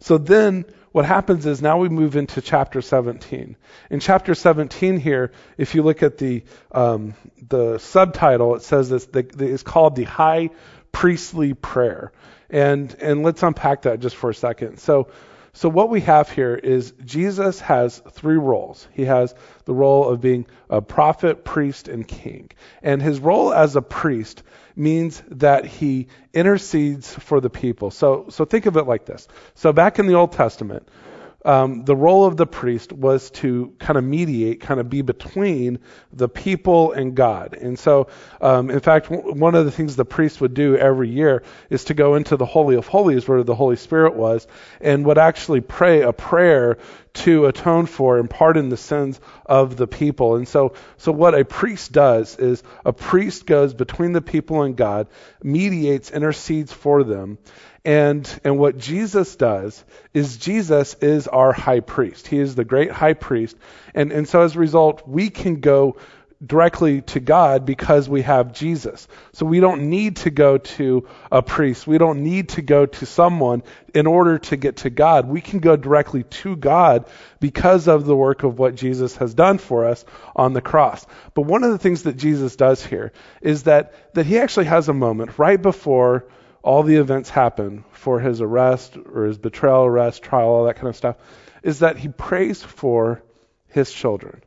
So 0.00 0.18
then 0.18 0.64
what 0.92 1.04
happens 1.06 1.46
is 1.46 1.62
now 1.62 1.78
we 1.78 1.88
move 1.88 2.16
into 2.16 2.42
chapter 2.42 2.82
17. 2.82 3.56
In 3.90 4.00
chapter 4.00 4.34
17 4.34 4.98
here, 4.98 5.32
if 5.56 5.74
you 5.74 5.82
look 5.82 6.02
at 6.02 6.18
the 6.18 6.44
um, 6.70 7.14
the 7.48 7.78
subtitle, 7.78 8.54
it 8.56 8.62
says 8.62 8.90
this 8.90 9.06
the, 9.06 9.26
it's 9.38 9.62
called 9.62 9.96
the 9.96 10.04
High 10.04 10.50
Priestly 10.92 11.54
Prayer, 11.54 12.12
and 12.50 12.94
and 13.00 13.22
let's 13.22 13.42
unpack 13.42 13.82
that 13.82 14.00
just 14.00 14.16
for 14.16 14.30
a 14.30 14.34
second. 14.34 14.78
So 14.78 15.08
so 15.54 15.68
what 15.68 15.90
we 15.90 16.00
have 16.00 16.30
here 16.30 16.54
is 16.54 16.94
Jesus 17.04 17.60
has 17.60 18.02
three 18.12 18.38
roles. 18.38 18.88
He 18.92 19.04
has 19.04 19.34
the 19.66 19.74
role 19.74 20.08
of 20.08 20.20
being 20.20 20.46
a 20.70 20.80
prophet, 20.80 21.44
priest, 21.44 21.88
and 21.88 22.08
king. 22.08 22.50
And 22.82 23.02
his 23.02 23.20
role 23.20 23.52
as 23.52 23.76
a 23.76 23.82
priest 23.82 24.42
means 24.74 25.22
that 25.28 25.66
he 25.66 26.08
intercedes 26.32 27.14
for 27.14 27.38
the 27.40 27.50
people. 27.50 27.90
So, 27.90 28.26
so 28.30 28.46
think 28.46 28.64
of 28.64 28.78
it 28.78 28.84
like 28.84 29.04
this. 29.04 29.28
So 29.54 29.74
back 29.74 29.98
in 29.98 30.06
the 30.06 30.14
Old 30.14 30.32
Testament, 30.32 30.88
um, 31.44 31.84
the 31.84 31.96
role 31.96 32.24
of 32.24 32.36
the 32.36 32.46
priest 32.46 32.92
was 32.92 33.30
to 33.30 33.72
kind 33.78 33.96
of 33.96 34.04
mediate, 34.04 34.60
kind 34.60 34.80
of 34.80 34.88
be 34.88 35.02
between 35.02 35.80
the 36.12 36.28
people 36.28 36.92
and 36.92 37.14
God. 37.14 37.54
And 37.54 37.78
so, 37.78 38.08
um, 38.40 38.70
in 38.70 38.80
fact, 38.80 39.10
w- 39.10 39.34
one 39.34 39.54
of 39.54 39.64
the 39.64 39.70
things 39.70 39.96
the 39.96 40.04
priest 40.04 40.40
would 40.40 40.54
do 40.54 40.76
every 40.76 41.08
year 41.08 41.42
is 41.70 41.84
to 41.84 41.94
go 41.94 42.14
into 42.14 42.36
the 42.36 42.46
Holy 42.46 42.76
of 42.76 42.86
Holies 42.86 43.26
where 43.26 43.42
the 43.42 43.54
Holy 43.54 43.76
Spirit 43.76 44.14
was 44.14 44.46
and 44.80 45.04
would 45.06 45.18
actually 45.18 45.60
pray 45.60 46.02
a 46.02 46.12
prayer 46.12 46.78
to 47.14 47.46
atone 47.46 47.86
for 47.86 48.18
and 48.18 48.28
pardon 48.28 48.68
the 48.68 48.76
sins 48.76 49.20
of 49.44 49.76
the 49.76 49.86
people. 49.86 50.36
And 50.36 50.48
so, 50.48 50.74
so 50.96 51.12
what 51.12 51.34
a 51.34 51.44
priest 51.44 51.92
does 51.92 52.38
is 52.38 52.62
a 52.84 52.92
priest 52.92 53.46
goes 53.46 53.74
between 53.74 54.12
the 54.12 54.22
people 54.22 54.62
and 54.62 54.76
God, 54.76 55.08
mediates, 55.42 56.10
intercedes 56.10 56.72
for 56.72 57.04
them, 57.04 57.38
and, 57.84 58.40
and 58.44 58.58
what 58.58 58.78
Jesus 58.78 59.34
does 59.34 59.84
is 60.14 60.36
Jesus 60.36 60.94
is 60.94 61.26
our 61.26 61.52
high 61.52 61.80
priest. 61.80 62.28
He 62.28 62.38
is 62.38 62.54
the 62.54 62.64
great 62.64 62.92
high 62.92 63.14
priest. 63.14 63.56
And, 63.94 64.12
and 64.12 64.28
so 64.28 64.42
as 64.42 64.54
a 64.54 64.60
result, 64.60 65.06
we 65.08 65.30
can 65.30 65.56
go 65.60 65.96
directly 66.44 67.02
to 67.02 67.20
God 67.20 67.64
because 67.64 68.08
we 68.08 68.22
have 68.22 68.52
Jesus. 68.52 69.06
So 69.32 69.46
we 69.46 69.60
don't 69.60 69.90
need 69.90 70.16
to 70.16 70.30
go 70.30 70.58
to 70.58 71.06
a 71.30 71.42
priest. 71.42 71.86
We 71.86 71.98
don't 71.98 72.24
need 72.24 72.50
to 72.50 72.62
go 72.62 72.86
to 72.86 73.06
someone 73.06 73.62
in 73.94 74.06
order 74.06 74.38
to 74.38 74.56
get 74.56 74.78
to 74.78 74.90
God. 74.90 75.28
We 75.28 75.40
can 75.40 75.60
go 75.60 75.76
directly 75.76 76.24
to 76.24 76.56
God 76.56 77.06
because 77.38 77.86
of 77.86 78.06
the 78.06 78.16
work 78.16 78.42
of 78.42 78.58
what 78.58 78.74
Jesus 78.74 79.16
has 79.16 79.34
done 79.34 79.58
for 79.58 79.86
us 79.86 80.04
on 80.34 80.52
the 80.52 80.60
cross. 80.60 81.06
But 81.34 81.42
one 81.42 81.62
of 81.62 81.70
the 81.70 81.78
things 81.78 82.02
that 82.04 82.16
Jesus 82.16 82.56
does 82.56 82.84
here 82.84 83.12
is 83.40 83.64
that, 83.64 84.14
that 84.14 84.26
he 84.26 84.38
actually 84.38 84.66
has 84.66 84.88
a 84.88 84.94
moment 84.94 85.38
right 85.38 85.60
before 85.60 86.26
all 86.62 86.82
the 86.82 86.96
events 86.96 87.28
happen 87.28 87.84
for 87.92 88.20
his 88.20 88.40
arrest 88.40 88.96
or 88.96 89.26
his 89.26 89.38
betrayal, 89.38 89.84
arrest, 89.84 90.22
trial, 90.22 90.48
all 90.48 90.64
that 90.66 90.76
kind 90.76 90.88
of 90.88 90.96
stuff, 90.96 91.16
is 91.62 91.80
that 91.80 91.98
he 91.98 92.08
prays 92.08 92.62
for 92.62 93.22
his 93.68 93.92
children. 93.92 94.42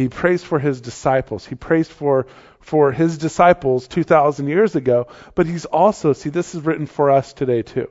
He 0.00 0.08
prays 0.08 0.42
for 0.42 0.58
his 0.58 0.80
disciples. 0.80 1.44
He 1.44 1.56
prays 1.56 1.86
for, 1.86 2.26
for 2.60 2.90
his 2.90 3.18
disciples 3.18 3.86
2,000 3.86 4.48
years 4.48 4.74
ago, 4.74 5.08
but 5.34 5.44
he's 5.44 5.66
also, 5.66 6.14
see, 6.14 6.30
this 6.30 6.54
is 6.54 6.62
written 6.64 6.86
for 6.86 7.10
us 7.10 7.34
today 7.34 7.60
too. 7.60 7.90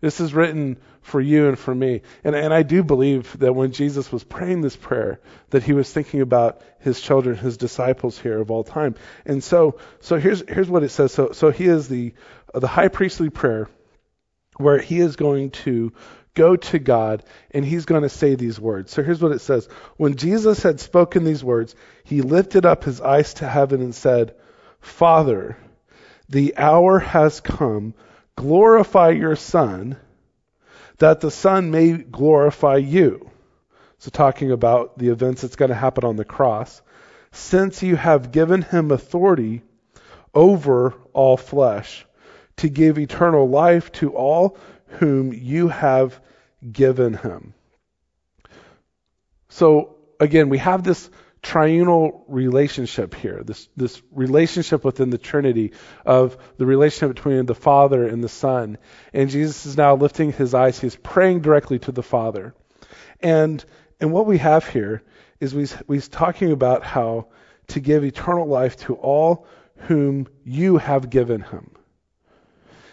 This 0.00 0.18
is 0.18 0.34
written 0.34 0.78
for 1.02 1.20
you 1.20 1.46
and 1.46 1.56
for 1.56 1.72
me. 1.72 2.02
And, 2.24 2.34
and 2.34 2.52
I 2.52 2.64
do 2.64 2.82
believe 2.82 3.38
that 3.38 3.52
when 3.52 3.70
Jesus 3.70 4.10
was 4.10 4.24
praying 4.24 4.62
this 4.62 4.74
prayer, 4.74 5.20
that 5.50 5.62
he 5.62 5.72
was 5.72 5.88
thinking 5.92 6.20
about 6.20 6.62
his 6.80 7.00
children, 7.00 7.36
his 7.36 7.56
disciples 7.56 8.18
here 8.18 8.40
of 8.40 8.50
all 8.50 8.64
time. 8.64 8.96
And 9.24 9.40
so, 9.40 9.78
so 10.00 10.18
here's, 10.18 10.42
here's 10.48 10.68
what 10.68 10.82
it 10.82 10.88
says. 10.88 11.12
So, 11.12 11.30
so 11.30 11.52
he 11.52 11.66
is 11.66 11.86
the, 11.86 12.12
the 12.52 12.66
high 12.66 12.88
priestly 12.88 13.30
prayer 13.30 13.68
where 14.56 14.80
he 14.80 14.98
is 14.98 15.14
going 15.14 15.50
to 15.50 15.92
go 16.34 16.56
to 16.56 16.78
God 16.78 17.24
and 17.50 17.64
he's 17.64 17.86
going 17.86 18.02
to 18.02 18.08
say 18.08 18.34
these 18.34 18.60
words. 18.60 18.92
So 18.92 19.02
here's 19.02 19.22
what 19.22 19.32
it 19.32 19.40
says. 19.40 19.68
When 19.96 20.16
Jesus 20.16 20.62
had 20.62 20.80
spoken 20.80 21.24
these 21.24 21.44
words, 21.44 21.74
he 22.04 22.22
lifted 22.22 22.66
up 22.66 22.84
his 22.84 23.00
eyes 23.00 23.34
to 23.34 23.48
heaven 23.48 23.80
and 23.80 23.94
said, 23.94 24.34
Father, 24.80 25.56
the 26.28 26.56
hour 26.56 26.98
has 26.98 27.40
come. 27.40 27.94
Glorify 28.36 29.10
your 29.10 29.36
Son, 29.36 29.96
that 30.98 31.20
the 31.20 31.30
Son 31.30 31.70
may 31.70 31.92
glorify 31.92 32.76
you. 32.76 33.30
So 33.98 34.10
talking 34.10 34.50
about 34.50 34.96
the 34.96 35.08
events 35.08 35.42
that's 35.42 35.56
going 35.56 35.68
to 35.68 35.74
happen 35.74 36.04
on 36.04 36.16
the 36.16 36.24
cross. 36.24 36.80
Since 37.32 37.82
you 37.82 37.96
have 37.96 38.32
given 38.32 38.62
him 38.62 38.90
authority 38.90 39.62
over 40.34 40.94
all 41.12 41.36
flesh 41.36 42.06
to 42.56 42.68
give 42.68 42.98
eternal 42.98 43.48
life 43.48 43.92
to 43.92 44.14
all 44.14 44.56
whom 44.90 45.32
you 45.32 45.68
have 45.68 46.20
given 46.70 47.14
him. 47.14 47.54
So 49.48 49.96
again, 50.18 50.48
we 50.48 50.58
have 50.58 50.82
this 50.82 51.10
triunal 51.42 52.22
relationship 52.28 53.14
here, 53.14 53.42
this, 53.44 53.68
this 53.76 54.02
relationship 54.12 54.84
within 54.84 55.10
the 55.10 55.18
Trinity 55.18 55.72
of 56.04 56.36
the 56.58 56.66
relationship 56.66 57.16
between 57.16 57.46
the 57.46 57.54
Father 57.54 58.06
and 58.06 58.22
the 58.22 58.28
Son. 58.28 58.78
And 59.12 59.30
Jesus 59.30 59.64
is 59.64 59.76
now 59.76 59.96
lifting 59.96 60.32
his 60.32 60.54
eyes, 60.54 60.78
he's 60.78 60.96
praying 60.96 61.40
directly 61.40 61.78
to 61.80 61.92
the 61.92 62.02
Father. 62.02 62.54
And, 63.20 63.64
and 64.00 64.12
what 64.12 64.26
we 64.26 64.38
have 64.38 64.68
here 64.68 65.02
is 65.40 65.54
we, 65.54 65.66
we're 65.86 66.00
talking 66.00 66.52
about 66.52 66.84
how 66.84 67.28
to 67.68 67.80
give 67.80 68.04
eternal 68.04 68.46
life 68.46 68.76
to 68.76 68.94
all 68.94 69.46
whom 69.76 70.28
you 70.44 70.76
have 70.76 71.08
given 71.08 71.40
him. 71.40 71.70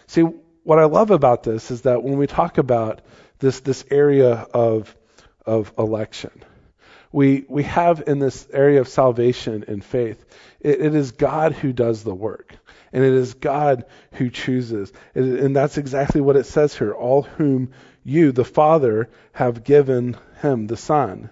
See, 0.06 0.24
what 0.68 0.78
I 0.78 0.84
love 0.84 1.10
about 1.10 1.44
this 1.44 1.70
is 1.70 1.80
that 1.82 2.02
when 2.02 2.18
we 2.18 2.26
talk 2.26 2.58
about 2.58 3.00
this 3.38 3.60
this 3.60 3.86
area 3.90 4.46
of 4.52 4.94
of 5.46 5.72
election, 5.78 6.44
we 7.10 7.46
we 7.48 7.62
have 7.62 8.02
in 8.06 8.18
this 8.18 8.46
area 8.52 8.82
of 8.82 8.86
salvation 8.86 9.64
and 9.66 9.82
faith, 9.82 10.22
it, 10.60 10.82
it 10.82 10.94
is 10.94 11.12
God 11.12 11.52
who 11.52 11.72
does 11.72 12.04
the 12.04 12.14
work, 12.14 12.54
and 12.92 13.02
it 13.02 13.14
is 13.14 13.32
God 13.32 13.86
who 14.12 14.28
chooses, 14.28 14.92
and 15.14 15.56
that's 15.56 15.78
exactly 15.78 16.20
what 16.20 16.36
it 16.36 16.44
says 16.44 16.76
here. 16.76 16.92
All 16.92 17.22
whom 17.22 17.70
you, 18.04 18.30
the 18.32 18.44
Father, 18.44 19.08
have 19.32 19.64
given 19.64 20.18
him, 20.42 20.66
the 20.66 20.76
Son. 20.76 21.30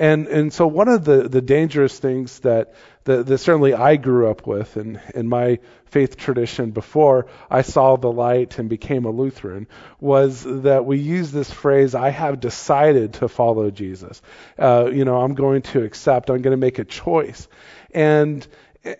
And 0.00 0.28
and 0.28 0.50
so 0.50 0.66
one 0.66 0.88
of 0.88 1.04
the, 1.04 1.28
the 1.28 1.42
dangerous 1.42 1.98
things 1.98 2.38
that, 2.40 2.72
that, 3.04 3.26
that 3.26 3.36
certainly 3.36 3.74
I 3.74 3.96
grew 3.96 4.30
up 4.30 4.46
with 4.46 4.78
in, 4.78 4.98
in 5.14 5.28
my 5.28 5.58
faith 5.84 6.16
tradition 6.16 6.70
before 6.70 7.26
I 7.50 7.60
saw 7.60 7.96
the 7.96 8.10
light 8.10 8.58
and 8.58 8.70
became 8.70 9.04
a 9.04 9.10
Lutheran 9.10 9.66
was 10.00 10.42
that 10.44 10.86
we 10.86 10.96
use 10.96 11.32
this 11.32 11.50
phrase, 11.50 11.94
I 11.94 12.08
have 12.08 12.40
decided 12.40 13.12
to 13.14 13.28
follow 13.28 13.70
Jesus. 13.70 14.22
Uh, 14.58 14.88
you 14.90 15.04
know, 15.04 15.20
I'm 15.20 15.34
going 15.34 15.60
to 15.62 15.82
accept, 15.82 16.30
I'm 16.30 16.40
going 16.40 16.52
to 16.52 16.66
make 16.66 16.78
a 16.78 16.84
choice. 16.84 17.46
And 17.92 18.46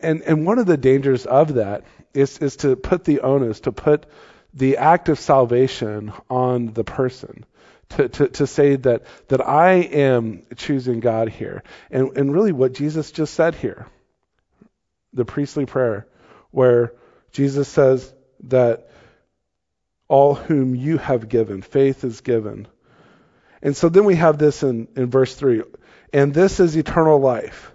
and 0.02 0.20
and 0.20 0.44
one 0.44 0.58
of 0.58 0.66
the 0.66 0.76
dangers 0.76 1.24
of 1.24 1.54
that 1.54 1.84
is 2.12 2.36
is 2.40 2.56
to 2.56 2.76
put 2.76 3.04
the 3.04 3.20
onus, 3.20 3.60
to 3.60 3.72
put 3.72 4.04
the 4.52 4.76
act 4.76 5.08
of 5.08 5.18
salvation 5.18 6.12
on 6.28 6.74
the 6.74 6.84
person 6.84 7.46
to, 7.90 8.08
to, 8.08 8.28
to 8.28 8.46
say 8.46 8.76
that, 8.76 9.04
that 9.28 9.46
I 9.46 9.72
am 9.72 10.44
choosing 10.56 11.00
God 11.00 11.28
here. 11.28 11.62
And, 11.90 12.16
and 12.16 12.32
really 12.32 12.52
what 12.52 12.72
Jesus 12.72 13.10
just 13.10 13.34
said 13.34 13.54
here, 13.54 13.86
the 15.12 15.24
priestly 15.24 15.66
prayer, 15.66 16.06
where 16.50 16.92
Jesus 17.32 17.68
says 17.68 18.12
that 18.44 18.90
all 20.08 20.34
whom 20.34 20.74
you 20.74 20.98
have 20.98 21.28
given, 21.28 21.62
faith 21.62 22.04
is 22.04 22.20
given. 22.20 22.66
And 23.62 23.76
so 23.76 23.88
then 23.88 24.04
we 24.04 24.16
have 24.16 24.38
this 24.38 24.62
in, 24.62 24.88
in 24.96 25.10
verse 25.10 25.34
3 25.34 25.62
and 26.12 26.34
this 26.34 26.58
is 26.58 26.76
eternal 26.76 27.20
life, 27.20 27.72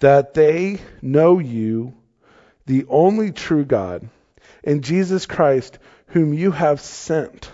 that 0.00 0.34
they 0.34 0.80
know 1.02 1.38
you, 1.38 1.94
the 2.66 2.84
only 2.88 3.30
true 3.30 3.64
God, 3.64 4.08
and 4.64 4.82
Jesus 4.82 5.26
Christ, 5.26 5.78
whom 6.08 6.34
you 6.34 6.50
have 6.50 6.80
sent. 6.80 7.50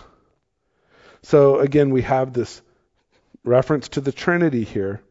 So 1.23 1.59
again, 1.59 1.89
we 1.89 2.03
have 2.03 2.33
this 2.33 2.61
reference 3.43 3.89
to 3.89 4.01
the 4.01 4.11
Trinity 4.11 4.63
here. 4.63 5.01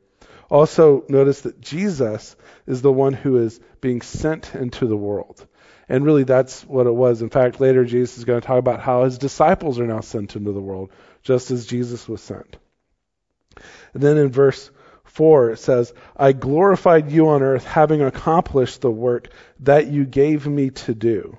Also, 0.50 1.04
notice 1.08 1.42
that 1.42 1.60
Jesus 1.60 2.36
is 2.66 2.82
the 2.82 2.92
one 2.92 3.14
who 3.14 3.38
is 3.38 3.58
being 3.80 4.02
sent 4.02 4.54
into 4.54 4.86
the 4.86 4.96
world. 4.96 5.46
And 5.88 6.04
really, 6.04 6.24
that's 6.24 6.62
what 6.64 6.86
it 6.86 6.94
was. 6.94 7.22
In 7.22 7.30
fact, 7.30 7.60
later, 7.60 7.84
Jesus 7.84 8.18
is 8.18 8.24
going 8.24 8.40
to 8.40 8.46
talk 8.46 8.58
about 8.58 8.80
how 8.80 9.04
his 9.04 9.18
disciples 9.18 9.80
are 9.80 9.86
now 9.86 10.00
sent 10.00 10.36
into 10.36 10.52
the 10.52 10.60
world, 10.60 10.90
just 11.22 11.50
as 11.50 11.66
Jesus 11.66 12.06
was 12.06 12.20
sent. 12.20 12.56
And 13.94 14.02
then 14.02 14.16
in 14.16 14.30
verse 14.30 14.70
4, 15.04 15.50
it 15.50 15.58
says, 15.58 15.92
I 16.16 16.32
glorified 16.32 17.10
you 17.10 17.28
on 17.28 17.42
earth, 17.42 17.64
having 17.64 18.02
accomplished 18.02 18.80
the 18.80 18.90
work 18.90 19.28
that 19.60 19.88
you 19.88 20.04
gave 20.04 20.46
me 20.46 20.70
to 20.70 20.94
do. 20.94 21.38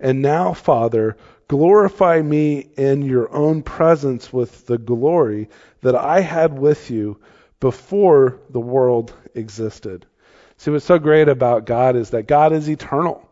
And 0.00 0.20
now, 0.20 0.52
Father, 0.52 1.16
Glorify 1.48 2.22
me 2.22 2.68
in 2.76 3.02
your 3.02 3.32
own 3.32 3.62
presence 3.62 4.32
with 4.32 4.66
the 4.66 4.78
glory 4.78 5.48
that 5.82 5.94
I 5.94 6.20
had 6.20 6.58
with 6.58 6.90
you 6.90 7.18
before 7.60 8.40
the 8.50 8.60
world 8.60 9.14
existed. 9.34 10.06
See, 10.56 10.70
what's 10.70 10.84
so 10.84 10.98
great 10.98 11.28
about 11.28 11.66
God 11.66 11.96
is 11.96 12.10
that 12.10 12.26
God 12.26 12.52
is 12.52 12.68
eternal. 12.68 13.28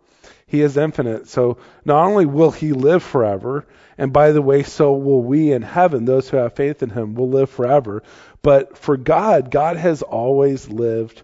He 0.46 0.60
is 0.60 0.76
infinite. 0.76 1.28
So 1.28 1.58
not 1.84 2.06
only 2.06 2.26
will 2.26 2.50
he 2.50 2.72
live 2.72 3.02
forever, 3.02 3.66
and 3.98 4.12
by 4.12 4.32
the 4.32 4.42
way, 4.42 4.62
so 4.62 4.92
will 4.92 5.22
we 5.22 5.52
in 5.52 5.62
heaven, 5.62 6.04
those 6.04 6.28
who 6.28 6.36
have 6.36 6.54
faith 6.54 6.82
in 6.82 6.90
him, 6.90 7.14
will 7.14 7.28
live 7.28 7.50
forever. 7.50 8.02
But 8.42 8.76
for 8.76 8.96
God, 8.96 9.50
God 9.50 9.76
has 9.76 10.02
always 10.02 10.68
lived 10.68 11.22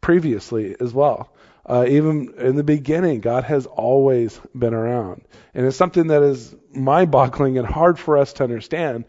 previously 0.00 0.76
as 0.78 0.92
well. 0.92 1.32
Uh, 1.70 1.86
even 1.86 2.34
in 2.36 2.56
the 2.56 2.64
beginning, 2.64 3.20
God 3.20 3.44
has 3.44 3.64
always 3.64 4.40
been 4.56 4.74
around. 4.74 5.22
And 5.54 5.64
it's 5.64 5.76
something 5.76 6.08
that 6.08 6.20
is 6.20 6.52
mind 6.74 7.12
boggling 7.12 7.58
and 7.58 7.66
hard 7.66 7.96
for 7.96 8.18
us 8.18 8.32
to 8.34 8.44
understand. 8.44 9.04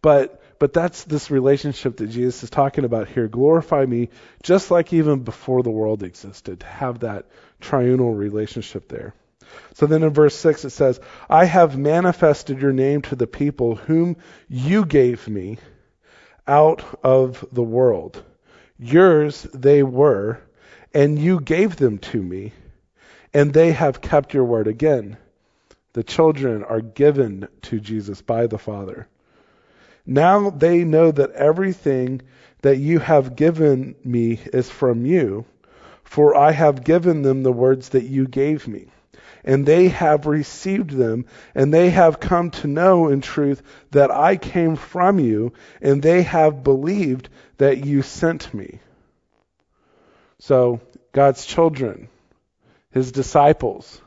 But 0.00 0.40
but 0.60 0.72
that's 0.72 1.02
this 1.02 1.32
relationship 1.32 1.96
that 1.96 2.06
Jesus 2.06 2.44
is 2.44 2.50
talking 2.50 2.84
about 2.84 3.08
here. 3.08 3.26
Glorify 3.26 3.84
me 3.84 4.10
just 4.44 4.70
like 4.70 4.92
even 4.92 5.24
before 5.24 5.64
the 5.64 5.72
world 5.72 6.04
existed, 6.04 6.60
to 6.60 6.66
have 6.66 7.00
that 7.00 7.26
triunal 7.60 8.16
relationship 8.16 8.88
there. 8.88 9.12
So 9.74 9.86
then 9.86 10.04
in 10.04 10.10
verse 10.10 10.36
6 10.36 10.66
it 10.66 10.70
says, 10.70 11.00
I 11.28 11.46
have 11.46 11.76
manifested 11.76 12.60
your 12.60 12.72
name 12.72 13.02
to 13.02 13.16
the 13.16 13.26
people 13.26 13.74
whom 13.74 14.16
you 14.48 14.84
gave 14.84 15.26
me 15.26 15.58
out 16.46 16.84
of 17.02 17.44
the 17.50 17.64
world. 17.64 18.22
Yours 18.78 19.42
they 19.52 19.82
were, 19.82 20.40
and 20.94 21.18
you 21.18 21.40
gave 21.40 21.76
them 21.76 21.98
to 21.98 22.22
me, 22.22 22.52
and 23.34 23.52
they 23.52 23.72
have 23.72 24.00
kept 24.00 24.32
your 24.32 24.44
word. 24.44 24.68
Again, 24.68 25.16
the 25.92 26.04
children 26.04 26.62
are 26.62 26.80
given 26.80 27.48
to 27.62 27.80
Jesus 27.80 28.22
by 28.22 28.46
the 28.46 28.58
Father. 28.58 29.08
Now 30.06 30.50
they 30.50 30.84
know 30.84 31.10
that 31.10 31.32
everything 31.32 32.22
that 32.62 32.78
you 32.78 33.00
have 33.00 33.36
given 33.36 33.96
me 34.04 34.40
is 34.52 34.70
from 34.70 35.04
you, 35.04 35.44
for 36.04 36.36
I 36.36 36.52
have 36.52 36.84
given 36.84 37.22
them 37.22 37.42
the 37.42 37.52
words 37.52 37.90
that 37.90 38.04
you 38.04 38.28
gave 38.28 38.68
me. 38.68 38.86
And 39.44 39.66
they 39.66 39.88
have 39.88 40.26
received 40.26 40.90
them, 40.90 41.26
and 41.54 41.74
they 41.74 41.90
have 41.90 42.20
come 42.20 42.50
to 42.52 42.66
know 42.66 43.08
in 43.08 43.20
truth 43.20 43.62
that 43.90 44.10
I 44.10 44.36
came 44.36 44.76
from 44.76 45.18
you, 45.18 45.52
and 45.82 46.02
they 46.02 46.22
have 46.22 46.64
believed 46.64 47.28
that 47.58 47.84
you 47.84 48.02
sent 48.02 48.54
me. 48.54 48.78
So 50.44 50.82
God's 51.12 51.46
children, 51.46 52.08
his 52.90 53.12
disciples, 53.12 54.02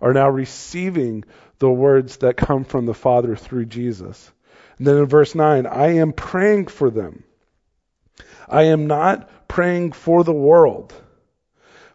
are 0.00 0.14
now 0.14 0.30
receiving 0.30 1.24
the 1.58 1.68
words 1.68 2.16
that 2.18 2.38
come 2.38 2.64
from 2.64 2.86
the 2.86 2.94
Father 2.94 3.36
through 3.36 3.66
Jesus. 3.66 4.32
And 4.78 4.86
then 4.86 4.96
in 4.96 5.04
verse 5.04 5.34
9, 5.34 5.66
I 5.66 5.96
am 5.96 6.14
praying 6.14 6.68
for 6.68 6.88
them. 6.88 7.24
I 8.48 8.62
am 8.62 8.86
not 8.86 9.46
praying 9.46 9.92
for 9.92 10.24
the 10.24 10.32
world, 10.32 10.94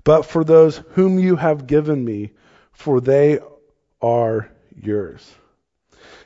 but 0.03 0.21
for 0.21 0.43
those 0.43 0.77
whom 0.91 1.17
you 1.17 1.35
have 1.35 1.65
given 1.65 2.05
me, 2.05 2.33
for 2.71 3.01
they 3.01 3.39
are 4.03 4.51
yours. 4.79 5.27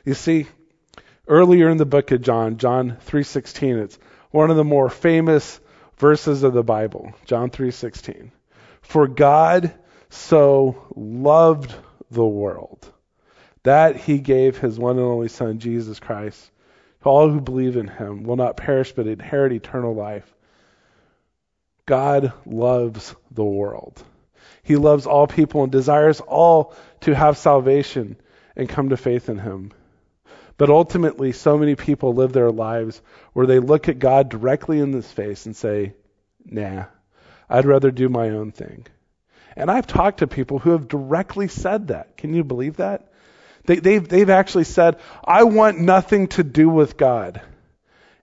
You 0.04 0.12
see, 0.12 0.48
earlier 1.26 1.70
in 1.70 1.78
the 1.78 1.86
book 1.86 2.10
of 2.10 2.20
John, 2.20 2.58
John 2.58 2.98
3:16, 3.06 3.78
it's 3.78 3.98
one 4.30 4.50
of 4.50 4.56
the 4.58 4.64
more 4.64 4.90
famous 4.90 5.60
verses 5.96 6.42
of 6.42 6.52
the 6.52 6.62
Bible, 6.62 7.12
John 7.24 7.50
3:16. 7.50 8.30
For 8.82 9.08
God 9.08 9.72
so 10.10 10.76
loved 10.94 11.74
the 12.10 12.24
world 12.24 12.90
that 13.62 13.96
he 13.96 14.18
gave 14.18 14.58
his 14.58 14.78
one 14.78 14.98
and 14.98 15.06
only 15.06 15.28
son 15.28 15.58
Jesus 15.58 15.98
Christ 15.98 16.50
to 17.02 17.08
all 17.08 17.28
who 17.28 17.40
believe 17.40 17.76
in 17.76 17.88
him 17.88 18.24
will 18.24 18.36
not 18.36 18.56
perish 18.56 18.92
but 18.92 19.06
inherit 19.06 19.52
eternal 19.52 19.94
life. 19.94 20.34
God 21.86 22.32
loves 22.46 23.14
the 23.30 23.44
world. 23.44 24.02
He 24.62 24.76
loves 24.76 25.06
all 25.06 25.26
people 25.26 25.62
and 25.62 25.70
desires 25.70 26.20
all 26.20 26.74
to 27.00 27.14
have 27.14 27.36
salvation 27.36 28.16
and 28.56 28.68
come 28.68 28.88
to 28.88 28.96
faith 28.96 29.28
in 29.28 29.38
him. 29.38 29.72
But 30.56 30.70
ultimately, 30.70 31.32
so 31.32 31.58
many 31.58 31.74
people 31.74 32.14
live 32.14 32.32
their 32.32 32.50
lives 32.50 33.02
where 33.32 33.46
they 33.46 33.58
look 33.58 33.88
at 33.88 33.98
God 33.98 34.28
directly 34.28 34.78
in 34.78 34.92
his 34.92 35.10
face 35.10 35.46
and 35.46 35.56
say, 35.56 35.94
Nah, 36.44 36.84
I'd 37.48 37.66
rather 37.66 37.90
do 37.90 38.08
my 38.08 38.30
own 38.30 38.52
thing. 38.52 38.86
And 39.56 39.70
I've 39.70 39.86
talked 39.86 40.18
to 40.18 40.26
people 40.26 40.58
who 40.58 40.70
have 40.70 40.88
directly 40.88 41.48
said 41.48 41.88
that. 41.88 42.16
Can 42.16 42.34
you 42.34 42.44
believe 42.44 42.76
that? 42.76 43.08
They, 43.66 43.76
they've, 43.76 44.06
they've 44.06 44.30
actually 44.30 44.64
said, 44.64 44.98
I 45.24 45.44
want 45.44 45.80
nothing 45.80 46.28
to 46.28 46.44
do 46.44 46.68
with 46.68 46.96
God. 46.96 47.40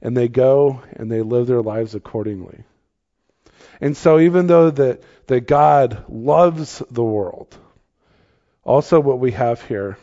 And 0.01 0.15
they 0.15 0.27
go 0.27 0.81
and 0.93 1.11
they 1.11 1.21
live 1.21 1.47
their 1.47 1.61
lives 1.61 1.95
accordingly. 1.95 2.63
And 3.79 3.95
so 3.97 4.19
even 4.19 4.47
though 4.47 4.69
that, 4.71 5.03
that 5.27 5.47
God 5.47 6.05
loves 6.09 6.83
the 6.91 7.03
world, 7.03 7.55
also 8.63 8.99
what 8.99 9.19
we 9.19 9.31
have 9.31 9.61
here 9.63 9.97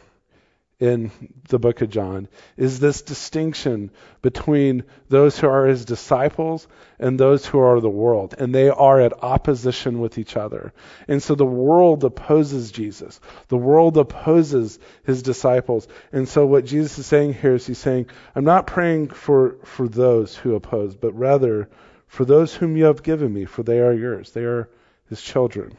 in 0.81 1.11
the 1.49 1.59
book 1.59 1.81
of 1.81 1.91
John 1.91 2.29
is 2.57 2.79
this 2.79 3.03
distinction 3.03 3.91
between 4.23 4.85
those 5.09 5.37
who 5.37 5.49
are 5.49 5.67
his 5.67 5.85
disciples 5.85 6.69
and 7.01 7.19
those 7.19 7.45
who 7.45 7.59
are 7.59 7.81
the 7.81 7.91
world. 7.91 8.37
And 8.39 8.55
they 8.55 8.69
are 8.69 9.01
at 9.01 9.25
opposition 9.25 10.01
with 10.01 10.19
each 10.19 10.37
other. 10.37 10.73
And 11.09 11.21
so 11.21 11.35
the 11.35 11.45
world 11.45 12.05
opposes 12.05 12.71
Jesus. 12.71 13.21
The 13.49 13.57
world 13.57 13.97
opposes 13.97 14.79
his 15.05 15.23
disciples. 15.23 15.89
And 16.13 16.29
so 16.29 16.47
what 16.47 16.65
Jesus 16.65 16.99
is 16.99 17.07
saying 17.07 17.35
here 17.35 17.55
is 17.55 17.67
he's 17.67 17.79
saying, 17.79 18.07
I'm 18.37 18.45
not 18.45 18.69
praying 18.69 19.09
for, 19.09 19.57
for 19.65 19.89
those 19.89 20.37
who 20.37 20.55
oppose, 20.55 20.95
but 20.95 21.13
rather 21.19 21.69
for 22.07 22.25
those 22.25 22.55
whom 22.55 22.77
you 22.77 22.85
have 22.85 23.03
given 23.03 23.33
me, 23.33 23.47
for 23.47 23.65
they 23.65 23.81
are 23.81 23.93
yours. 23.93 24.31
They 24.31 24.45
are 24.45 24.69
his 25.09 25.21
children. 25.21 25.77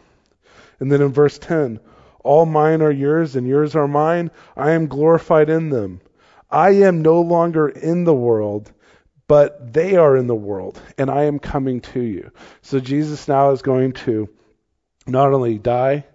And 0.81 0.91
then 0.91 1.01
in 1.01 1.13
verse 1.13 1.39
10, 1.39 1.79
all 2.23 2.45
mine 2.45 2.81
are 2.81 2.91
yours, 2.91 3.35
and 3.35 3.47
yours 3.47 3.75
are 3.75 3.87
mine. 3.87 4.31
I 4.55 4.71
am 4.71 4.87
glorified 4.87 5.49
in 5.49 5.69
them. 5.69 6.01
I 6.49 6.71
am 6.71 7.01
no 7.01 7.21
longer 7.21 7.69
in 7.69 8.03
the 8.03 8.13
world, 8.13 8.71
but 9.27 9.73
they 9.73 9.95
are 9.95 10.17
in 10.17 10.27
the 10.27 10.35
world, 10.35 10.81
and 10.97 11.09
I 11.09 11.23
am 11.23 11.39
coming 11.39 11.81
to 11.81 12.01
you. 12.01 12.31
So 12.61 12.79
Jesus 12.79 13.27
now 13.27 13.51
is 13.51 13.61
going 13.61 13.93
to 13.93 14.29
not 15.05 15.33
only 15.33 15.57
die, 15.57 16.05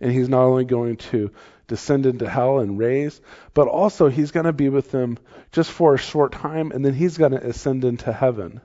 and 0.00 0.12
he's 0.12 0.28
not 0.28 0.44
only 0.44 0.64
going 0.64 0.96
to 0.96 1.32
descend 1.66 2.06
into 2.06 2.28
hell 2.28 2.58
and 2.58 2.78
raise, 2.78 3.20
but 3.54 3.68
also 3.68 4.08
he's 4.08 4.30
going 4.30 4.46
to 4.46 4.52
be 4.52 4.68
with 4.68 4.90
them 4.90 5.18
just 5.52 5.70
for 5.70 5.94
a 5.94 5.98
short 5.98 6.32
time, 6.32 6.70
and 6.70 6.84
then 6.84 6.94
he's 6.94 7.18
going 7.18 7.32
to 7.32 7.46
ascend 7.46 7.84
into 7.84 8.12
heaven. 8.12 8.60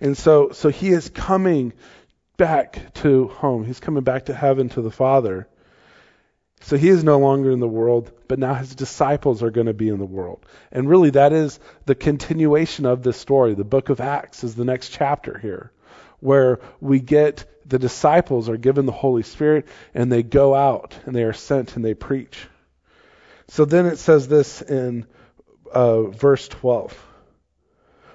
And 0.00 0.16
so, 0.16 0.50
so 0.52 0.68
he 0.68 0.88
is 0.88 1.08
coming 1.08 1.72
back 2.36 2.94
to 2.94 3.28
home. 3.28 3.64
He's 3.64 3.80
coming 3.80 4.04
back 4.04 4.26
to 4.26 4.34
heaven 4.34 4.68
to 4.70 4.82
the 4.82 4.90
Father. 4.90 5.48
So 6.60 6.76
he 6.76 6.88
is 6.88 7.04
no 7.04 7.18
longer 7.18 7.50
in 7.50 7.60
the 7.60 7.68
world, 7.68 8.10
but 8.26 8.38
now 8.38 8.54
his 8.54 8.74
disciples 8.74 9.42
are 9.42 9.50
going 9.50 9.68
to 9.68 9.74
be 9.74 9.88
in 9.88 9.98
the 9.98 10.04
world. 10.04 10.44
And 10.72 10.88
really, 10.88 11.10
that 11.10 11.32
is 11.32 11.60
the 11.86 11.94
continuation 11.94 12.84
of 12.84 13.02
this 13.02 13.16
story. 13.16 13.54
The 13.54 13.64
book 13.64 13.88
of 13.88 14.00
Acts 14.00 14.44
is 14.44 14.54
the 14.54 14.64
next 14.64 14.90
chapter 14.90 15.38
here, 15.38 15.72
where 16.20 16.60
we 16.80 17.00
get 17.00 17.44
the 17.64 17.78
disciples 17.78 18.48
are 18.48 18.56
given 18.56 18.86
the 18.86 18.92
Holy 18.92 19.22
Spirit 19.22 19.68
and 19.94 20.10
they 20.10 20.22
go 20.22 20.54
out 20.54 20.98
and 21.04 21.14
they 21.14 21.22
are 21.22 21.32
sent 21.32 21.76
and 21.76 21.84
they 21.84 21.94
preach. 21.94 22.46
So 23.48 23.64
then 23.64 23.86
it 23.86 23.98
says 23.98 24.28
this 24.28 24.62
in 24.62 25.06
uh, 25.72 26.04
verse 26.04 26.48
12. 26.48 27.06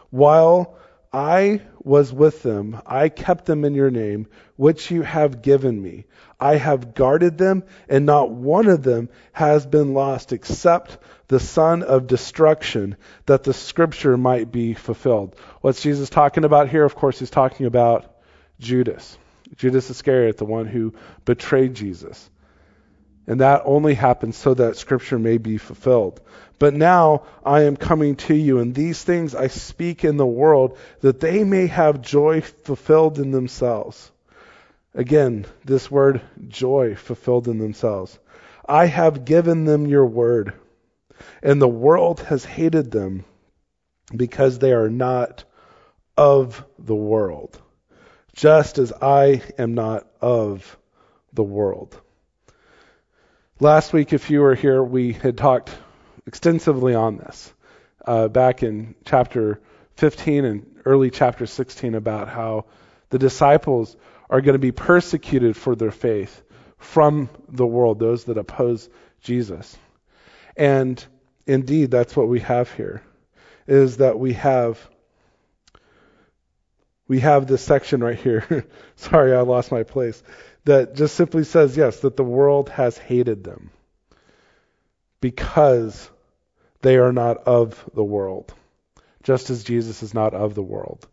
While 0.10 0.78
I 1.14 1.62
was 1.84 2.12
with 2.12 2.42
them. 2.42 2.82
I 2.88 3.10
kept 3.10 3.46
them 3.46 3.66
in 3.66 3.76
your 3.76 3.92
name, 3.92 4.28
which 4.56 4.90
you 4.90 5.04
have 5.04 5.44
given 5.44 5.80
me. 5.80 6.06
I 6.40 6.56
have 6.56 6.96
guarded 6.96 7.38
them, 7.38 7.64
and 7.88 8.06
not 8.06 8.32
one 8.32 8.68
of 8.68 8.82
them 8.82 9.10
has 9.32 9.66
been 9.66 9.94
lost 9.94 10.34
except 10.34 10.98
the 11.28 11.40
son 11.40 11.84
of 11.84 12.08
destruction, 12.08 12.98
that 13.28 13.44
the 13.44 13.54
scripture 13.54 14.18
might 14.18 14.52
be 14.52 14.74
fulfilled. 14.74 15.36
What's 15.62 15.82
Jesus 15.82 16.10
talking 16.10 16.46
about 16.46 16.70
here? 16.70 16.84
Of 16.84 16.96
course, 16.96 17.20
he's 17.20 17.30
talking 17.30 17.68
about 17.68 18.16
Judas. 18.60 19.18
Judas 19.56 19.90
Iscariot, 19.90 20.38
the 20.38 20.46
one 20.46 20.66
who 20.66 20.94
betrayed 21.26 21.76
Jesus. 21.76 22.30
And 23.26 23.40
that 23.40 23.62
only 23.66 23.94
happens 23.94 24.36
so 24.36 24.54
that 24.54 24.76
scripture 24.76 25.18
may 25.18 25.38
be 25.38 25.58
fulfilled. 25.58 26.20
But 26.60 26.74
now 26.74 27.24
I 27.46 27.62
am 27.64 27.78
coming 27.78 28.16
to 28.18 28.36
you, 28.36 28.60
and 28.60 28.76
these 28.76 29.02
things 29.02 29.34
I 29.34 29.48
speak 29.48 30.04
in 30.04 30.18
the 30.18 30.26
world, 30.26 30.78
that 31.02 31.20
they 31.20 31.44
may 31.44 31.68
have 31.68 32.02
joy 32.02 32.42
fulfilled 32.42 33.20
in 33.20 33.32
themselves. 33.32 34.12
Again, 34.94 35.46
this 35.66 35.90
word 35.90 36.22
joy 36.48 36.96
fulfilled 36.96 37.48
in 37.48 37.58
themselves. 37.58 38.20
I 38.68 38.86
have 38.86 39.26
given 39.26 39.66
them 39.66 39.88
your 39.88 40.06
word, 40.06 40.54
and 41.42 41.62
the 41.62 41.68
world 41.68 42.20
has 42.22 42.46
hated 42.46 42.92
them 42.92 43.26
because 44.16 44.60
they 44.60 44.74
are 44.74 44.90
not 44.90 45.46
of 46.16 46.64
the 46.78 46.96
world, 46.96 47.60
just 48.36 48.78
as 48.78 48.94
I 49.02 49.42
am 49.58 49.74
not 49.74 50.08
of 50.22 50.78
the 51.34 51.44
world. 51.44 52.00
Last 53.60 53.94
week, 53.94 54.14
if 54.14 54.32
you 54.32 54.42
were 54.42 54.56
here, 54.56 54.84
we 54.84 55.14
had 55.14 55.38
talked 55.38 55.70
extensively 56.26 56.96
on 56.96 57.18
this 57.18 57.54
uh, 58.04 58.28
back 58.28 58.64
in 58.64 58.96
chapter 59.06 59.62
15 59.98 60.44
and 60.46 60.82
early 60.86 61.12
chapter 61.12 61.46
16 61.46 61.94
about 61.94 62.30
how 62.30 62.66
the 63.12 63.20
disciples 63.20 63.96
are 64.28 64.42
going 64.42 64.54
to 64.54 64.60
be 64.60 64.72
persecuted 64.72 65.56
for 65.56 65.76
their 65.76 65.92
faith 65.92 66.42
from 66.80 67.30
the 67.48 67.66
world, 67.66 68.00
those 68.00 68.24
that 68.24 68.40
oppose 68.40 68.90
Jesus. 69.22 69.78
And 70.58 71.04
indeed, 71.46 71.92
that's 71.92 72.16
what 72.16 72.28
we 72.28 72.40
have 72.40 72.72
here, 72.72 73.04
is 73.68 73.98
that 73.98 74.18
we 74.18 74.34
have 74.34 74.80
we 77.08 77.20
have 77.20 77.46
this 77.46 77.62
section 77.62 78.04
right 78.04 78.18
here. 78.18 78.66
Sorry, 78.96 79.36
I 79.36 79.42
lost 79.42 79.72
my 79.72 79.84
place 79.84 80.24
that 80.66 80.96
just 80.96 81.16
simply 81.16 81.44
says, 81.44 81.76
yes, 81.76 82.00
that 82.00 82.16
the 82.16 82.24
world 82.24 82.70
has 82.70 82.98
hated 82.98 83.44
them 83.44 83.70
because 85.22 86.10
they 86.82 86.98
are 86.98 87.14
not 87.14 87.38
of 87.48 87.90
the 87.94 88.04
world, 88.04 88.54
just 89.24 89.50
as 89.50 89.64
Jesus 89.64 90.04
is 90.04 90.14
not 90.14 90.34
of 90.34 90.56
the 90.56 90.64
world. 90.64 91.08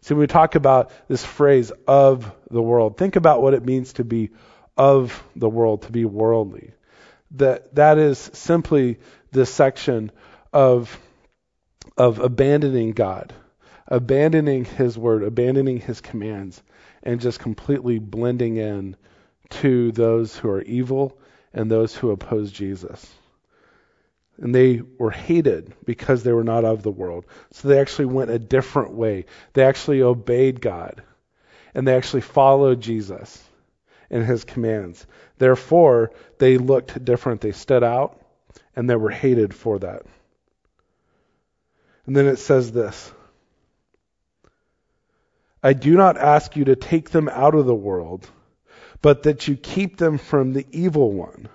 See, 0.00 0.14
when 0.14 0.22
we 0.22 0.26
talk 0.26 0.56
about 0.56 0.90
this 1.06 1.24
phrase, 1.24 1.70
of 1.86 2.34
the 2.50 2.62
world, 2.62 2.96
think 2.96 3.16
about 3.16 3.40
what 3.40 3.54
it 3.54 3.64
means 3.64 3.92
to 3.94 4.04
be 4.04 4.30
of 4.76 5.22
the 5.36 5.48
world, 5.48 5.82
to 5.82 5.92
be 5.92 6.04
worldly. 6.04 6.72
That, 7.32 7.74
that 7.74 7.98
is 7.98 8.18
simply 8.18 8.98
this 9.30 9.52
section 9.52 10.10
of, 10.52 10.98
of 11.96 12.18
abandoning 12.18 12.92
God, 12.92 13.32
abandoning 13.86 14.64
His 14.64 14.98
word, 14.98 15.22
abandoning 15.22 15.78
His 15.78 16.00
commands, 16.00 16.62
and 17.02 17.20
just 17.20 17.40
completely 17.40 17.98
blending 17.98 18.56
in 18.56 18.96
to 19.50 19.92
those 19.92 20.36
who 20.36 20.48
are 20.48 20.62
evil 20.62 21.18
and 21.52 21.70
those 21.70 21.94
who 21.94 22.10
oppose 22.10 22.50
Jesus. 22.50 23.12
And 24.38 24.54
they 24.54 24.80
were 24.98 25.10
hated 25.10 25.74
because 25.84 26.22
they 26.22 26.32
were 26.32 26.44
not 26.44 26.64
of 26.64 26.82
the 26.82 26.90
world. 26.90 27.26
So 27.52 27.68
they 27.68 27.80
actually 27.80 28.06
went 28.06 28.30
a 28.30 28.38
different 28.38 28.92
way. 28.94 29.26
They 29.52 29.64
actually 29.64 30.02
obeyed 30.02 30.60
God. 30.60 31.02
And 31.74 31.86
they 31.86 31.96
actually 31.96 32.22
followed 32.22 32.80
Jesus 32.80 33.42
and 34.10 34.24
his 34.24 34.44
commands. 34.44 35.06
Therefore, 35.38 36.12
they 36.38 36.58
looked 36.58 37.04
different. 37.04 37.40
They 37.40 37.52
stood 37.52 37.82
out 37.82 38.18
and 38.74 38.88
they 38.88 38.96
were 38.96 39.10
hated 39.10 39.54
for 39.54 39.78
that. 39.78 40.02
And 42.06 42.16
then 42.16 42.26
it 42.26 42.38
says 42.38 42.72
this 42.72 43.12
I 45.62 45.72
do 45.72 45.94
not 45.94 46.16
ask 46.16 46.56
you 46.56 46.64
to 46.64 46.76
take 46.76 47.10
them 47.10 47.28
out 47.28 47.54
of 47.54 47.66
the 47.66 47.74
world, 47.74 48.28
but 49.00 49.22
that 49.24 49.46
you 49.46 49.56
keep 49.56 49.96
them 49.96 50.18
from 50.18 50.52
the 50.52 50.66
evil 50.70 51.12
one. 51.12 51.48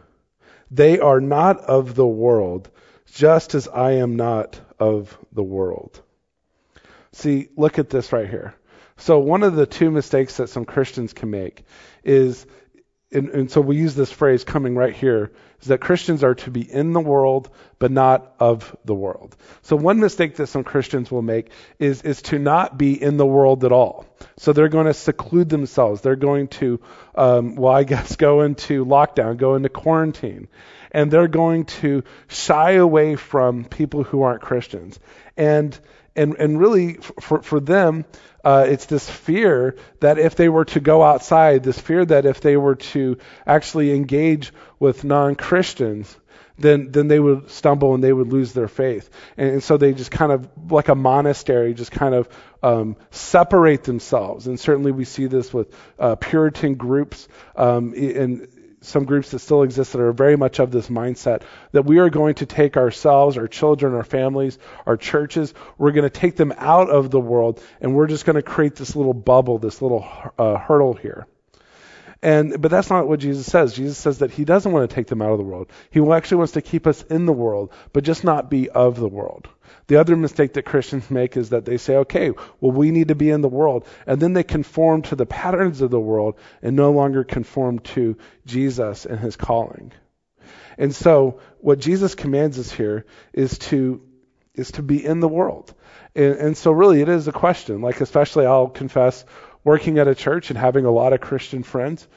They 0.71 0.99
are 0.99 1.21
not 1.21 1.59
of 1.61 1.95
the 1.95 2.07
world, 2.07 2.69
just 3.13 3.55
as 3.55 3.67
I 3.67 3.93
am 3.93 4.15
not 4.15 4.59
of 4.79 5.17
the 5.31 5.43
world. 5.43 6.01
See, 7.11 7.49
look 7.57 7.79
at 7.79 7.89
this 7.89 8.11
right 8.13 8.29
here. 8.29 8.53
So, 8.97 9.19
one 9.19 9.43
of 9.43 9.55
the 9.55 9.65
two 9.65 9.91
mistakes 9.91 10.37
that 10.37 10.49
some 10.49 10.65
Christians 10.65 11.13
can 11.13 11.29
make 11.29 11.65
is, 12.03 12.45
and, 13.11 13.29
and 13.29 13.51
so 13.51 13.61
we 13.61 13.77
use 13.77 13.95
this 13.95 14.11
phrase 14.11 14.43
coming 14.43 14.75
right 14.75 14.93
here, 14.93 15.31
is 15.61 15.67
that 15.69 15.79
Christians 15.79 16.23
are 16.23 16.35
to 16.35 16.51
be 16.51 16.61
in 16.61 16.91
the 16.91 16.99
world, 16.99 17.49
but 17.79 17.89
not 17.89 18.33
of 18.39 18.75
the 18.83 18.93
world. 18.93 19.35
So 19.61 19.75
one 19.77 19.99
mistake 19.99 20.35
that 20.35 20.47
some 20.47 20.63
Christians 20.63 21.09
will 21.09 21.21
make 21.21 21.49
is, 21.79 22.01
is 22.01 22.21
to 22.23 22.37
not 22.37 22.77
be 22.77 23.01
in 23.01 23.15
the 23.15 23.25
world 23.25 23.63
at 23.63 23.71
all. 23.71 24.05
So 24.37 24.51
they're 24.51 24.67
going 24.67 24.87
to 24.87 24.93
seclude 24.93 25.47
themselves. 25.47 26.01
They're 26.01 26.17
going 26.17 26.49
to, 26.49 26.81
um, 27.15 27.55
well, 27.55 27.73
I 27.73 27.85
guess, 27.85 28.17
go 28.17 28.41
into 28.41 28.85
lockdown, 28.85 29.37
go 29.37 29.55
into 29.55 29.69
quarantine. 29.69 30.49
And 30.91 31.09
they're 31.11 31.27
going 31.27 31.65
to 31.65 32.03
shy 32.27 32.73
away 32.73 33.15
from 33.15 33.65
people 33.65 34.03
who 34.03 34.21
aren't 34.23 34.41
Christians. 34.41 34.99
And 35.35 35.77
and 36.17 36.35
and 36.35 36.59
really 36.59 36.93
for 37.21 37.41
for 37.41 37.59
them 37.59 38.05
uh, 38.43 38.65
it's 38.67 38.85
this 38.85 39.09
fear 39.09 39.75
that 39.99 40.17
if 40.19 40.35
they 40.35 40.49
were 40.49 40.65
to 40.65 40.79
go 40.79 41.03
outside 41.03 41.63
this 41.63 41.79
fear 41.79 42.05
that 42.05 42.25
if 42.25 42.41
they 42.41 42.57
were 42.57 42.75
to 42.75 43.17
actually 43.45 43.93
engage 43.93 44.53
with 44.79 45.03
non-christians 45.03 46.17
then 46.57 46.91
then 46.91 47.07
they 47.07 47.19
would 47.19 47.49
stumble 47.49 47.93
and 47.93 48.03
they 48.03 48.13
would 48.13 48.31
lose 48.31 48.53
their 48.53 48.67
faith. 48.67 49.09
And, 49.37 49.49
and 49.51 49.63
so 49.63 49.77
they 49.77 49.93
just 49.93 50.11
kind 50.11 50.31
of 50.31 50.49
like 50.71 50.89
a 50.89 50.95
monastery 50.95 51.73
just 51.73 51.91
kind 51.91 52.15
of 52.15 52.27
um, 52.63 52.95
separate 53.11 53.83
themselves. 53.83 54.47
And 54.47 54.59
certainly 54.59 54.91
we 54.91 55.05
see 55.05 55.27
this 55.27 55.53
with 55.53 55.73
uh, 55.99 56.15
puritan 56.15 56.75
groups 56.75 57.27
um, 57.55 57.93
and 57.95 58.47
some 58.87 59.05
groups 59.05 59.31
that 59.31 59.39
still 59.39 59.63
exist 59.63 59.93
that 59.93 60.01
are 60.01 60.13
very 60.13 60.35
much 60.35 60.59
of 60.59 60.71
this 60.71 60.89
mindset 60.89 61.43
that 61.71 61.85
we 61.85 61.99
are 61.99 62.09
going 62.09 62.35
to 62.35 62.45
take 62.45 62.77
ourselves, 62.77 63.37
our 63.37 63.47
children, 63.47 63.93
our 63.93 64.03
families, 64.03 64.57
our 64.85 64.97
churches, 64.97 65.53
we're 65.77 65.91
going 65.91 66.03
to 66.03 66.09
take 66.09 66.35
them 66.35 66.53
out 66.57 66.89
of 66.89 67.11
the 67.11 67.19
world, 67.19 67.61
and 67.81 67.95
we're 67.95 68.07
just 68.07 68.25
going 68.25 68.35
to 68.35 68.41
create 68.41 68.75
this 68.75 68.95
little 68.95 69.13
bubble, 69.13 69.57
this 69.57 69.81
little 69.81 70.07
uh, 70.37 70.57
hurdle 70.57 70.93
here. 70.93 71.27
And 72.21 72.61
but 72.61 72.71
that's 72.71 72.89
not 72.89 73.07
what 73.07 73.19
Jesus 73.19 73.45
says. 73.45 73.73
Jesus 73.73 73.97
says 73.97 74.19
that 74.19 74.31
he 74.31 74.43
doesn't 74.43 74.71
want 74.71 74.89
to 74.89 74.95
take 74.95 75.07
them 75.07 75.21
out 75.21 75.31
of 75.31 75.37
the 75.37 75.43
world. 75.43 75.69
He 75.91 75.99
actually 76.11 76.37
wants 76.37 76.53
to 76.53 76.61
keep 76.61 76.87
us 76.87 77.03
in 77.03 77.25
the 77.27 77.33
world, 77.33 77.71
but 77.93 78.03
just 78.03 78.23
not 78.23 78.49
be 78.49 78.69
of 78.69 78.99
the 78.99 79.07
world. 79.07 79.47
The 79.87 79.95
other 79.95 80.17
mistake 80.17 80.53
that 80.53 80.65
Christians 80.65 81.09
make 81.09 81.37
is 81.37 81.49
that 81.49 81.65
they 81.65 81.77
say, 81.77 81.95
okay, 81.97 82.31
well, 82.59 82.71
we 82.71 82.91
need 82.91 83.07
to 83.07 83.15
be 83.15 83.29
in 83.29 83.41
the 83.41 83.47
world. 83.47 83.85
And 84.05 84.21
then 84.21 84.33
they 84.33 84.43
conform 84.43 85.01
to 85.03 85.15
the 85.15 85.25
patterns 85.25 85.81
of 85.81 85.91
the 85.91 85.99
world 85.99 86.37
and 86.61 86.75
no 86.75 86.91
longer 86.91 87.23
conform 87.23 87.79
to 87.79 88.17
Jesus 88.45 89.05
and 89.05 89.19
his 89.19 89.37
calling. 89.37 89.93
And 90.77 90.93
so 90.93 91.39
what 91.59 91.79
Jesus 91.79 92.15
commands 92.15 92.59
us 92.59 92.71
here 92.71 93.05
is 93.33 93.57
to 93.59 94.01
is 94.53 94.71
to 94.71 94.81
be 94.81 95.05
in 95.05 95.19
the 95.19 95.27
world. 95.27 95.73
And, 96.15 96.35
and 96.35 96.57
so 96.57 96.71
really 96.71 97.01
it 97.01 97.09
is 97.09 97.27
a 97.27 97.31
question, 97.31 97.81
like 97.81 98.01
especially 98.01 98.45
I'll 98.45 98.67
confess 98.67 99.23
working 99.63 99.99
at 99.99 100.07
a 100.07 100.15
church 100.15 100.49
and 100.49 100.57
having 100.57 100.85
a 100.85 100.91
lot 100.91 101.13
of 101.13 101.21
Christian 101.21 101.61
friends. 101.63 102.07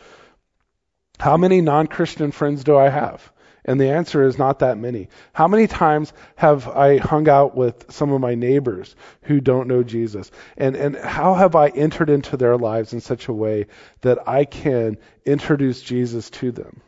How 1.19 1.37
many 1.37 1.61
non-Christian 1.61 2.33
friends 2.33 2.65
do 2.65 2.79
I 2.79 2.89
have? 2.89 3.31
And 3.65 3.81
the 3.81 3.91
answer 3.91 4.23
is 4.23 4.39
not 4.39 4.61
that 4.61 4.79
many. 4.79 5.09
How 5.33 5.47
many 5.47 5.67
times 5.67 6.13
have 6.37 6.67
I 6.69 6.97
hung 6.97 7.29
out 7.29 7.55
with 7.55 7.93
some 7.93 8.13
of 8.13 8.21
my 8.21 8.35
neighbors 8.35 8.97
who 9.23 9.41
don't 9.41 9.69
know 9.69 9.83
Jesus? 9.83 10.31
And, 10.57 10.77
and 10.77 10.97
how 10.97 11.35
have 11.35 11.55
I 11.55 11.69
entered 11.69 12.11
into 12.11 12.37
their 12.37 12.57
lives 12.57 12.93
in 12.93 13.01
such 13.01 13.29
a 13.29 13.33
way 13.33 13.67
that 14.01 14.29
I 14.29 14.45
can 14.45 14.97
introduce 15.27 15.83
Jesus 15.83 16.31
to 16.31 16.53
them? 16.53 16.81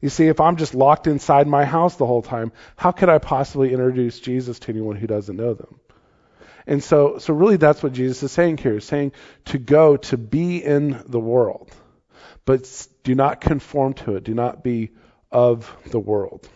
You 0.00 0.08
see, 0.08 0.28
if 0.28 0.40
I'm 0.40 0.56
just 0.56 0.74
locked 0.74 1.06
inside 1.06 1.46
my 1.46 1.64
house 1.64 1.96
the 1.96 2.06
whole 2.06 2.22
time, 2.22 2.52
how 2.76 2.90
could 2.92 3.08
I 3.08 3.18
possibly 3.18 3.72
introduce 3.72 4.18
Jesus 4.18 4.58
to 4.60 4.72
anyone 4.72 4.96
who 4.96 5.06
doesn't 5.06 5.36
know 5.36 5.54
them? 5.54 5.78
And 6.66 6.82
so, 6.82 7.18
so 7.18 7.34
really 7.34 7.56
that's 7.56 7.82
what 7.82 7.92
Jesus 7.92 8.22
is 8.22 8.32
saying 8.32 8.58
here, 8.58 8.80
saying 8.80 9.12
to 9.46 9.58
go, 9.58 9.96
to 9.96 10.16
be 10.16 10.62
in 10.62 11.02
the 11.06 11.20
world, 11.20 11.70
but 12.44 12.88
do 13.02 13.14
not 13.14 13.40
conform 13.40 13.94
to 13.94 14.16
it. 14.16 14.24
Do 14.24 14.34
not 14.34 14.62
be 14.62 14.90
of 15.30 15.74
the 15.90 16.00
world. 16.00 16.48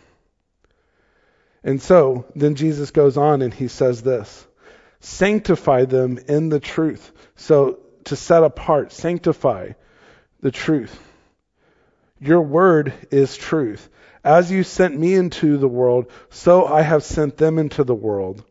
And 1.62 1.81
so 1.81 2.27
then 2.37 2.55
Jesus 2.55 2.91
goes 2.91 3.16
on 3.16 3.43
and 3.43 3.53
he 3.53 3.68
says 3.68 4.03
this 4.03 4.47
sanctify 5.01 5.85
them 5.85 6.18
in 6.29 6.49
the 6.49 6.61
truth. 6.61 7.12
So 7.37 7.81
to 8.05 8.16
set 8.16 8.43
apart, 8.43 8.93
sanctify 8.93 9.72
the 10.41 10.51
truth. 10.51 10.99
Your 12.20 12.41
word 12.41 12.93
is 13.11 13.37
truth. 13.37 13.89
As 14.22 14.51
you 14.51 14.62
sent 14.62 14.99
me 14.99 15.14
into 15.14 15.59
the 15.59 15.68
world, 15.68 16.11
so 16.31 16.64
I 16.64 16.81
have 16.81 17.03
sent 17.03 17.37
them 17.37 17.59
into 17.59 17.85
the 17.85 17.95
world. 17.95 18.43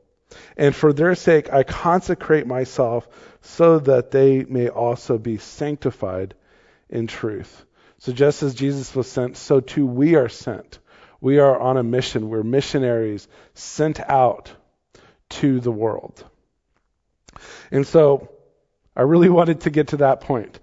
And 0.57 0.75
for 0.75 0.93
their 0.93 1.15
sake 1.15 1.51
I 1.51 1.63
consecrate 1.63 2.45
myself 2.45 3.07
so 3.41 3.79
that 3.79 4.11
they 4.11 4.43
may 4.43 4.69
also 4.69 5.17
be 5.17 5.37
sanctified 5.37 6.35
in 6.89 7.07
truth. 7.07 7.65
So 8.03 8.11
just 8.11 8.43
as 8.43 8.53
Jesus 8.53 8.93
was 8.93 9.09
sent, 9.09 9.37
so 9.37 9.61
too 9.61 9.85
we 9.85 10.15
are 10.15 10.27
sent. 10.27 10.79
We 11.21 11.39
are 11.39 11.57
on 11.57 11.77
a 11.77 11.83
mission. 11.83 12.27
We're 12.27 12.43
missionaries 12.43 13.29
sent 13.53 14.01
out 14.01 14.51
to 15.29 15.61
the 15.61 15.71
world. 15.71 16.21
And 17.71 17.87
so 17.87 18.27
I 18.93 19.03
really 19.03 19.29
wanted 19.39 19.61
to 19.61 19.69
get 19.69 19.87
to 19.89 19.97
that 19.97 20.19
point, 20.19 20.59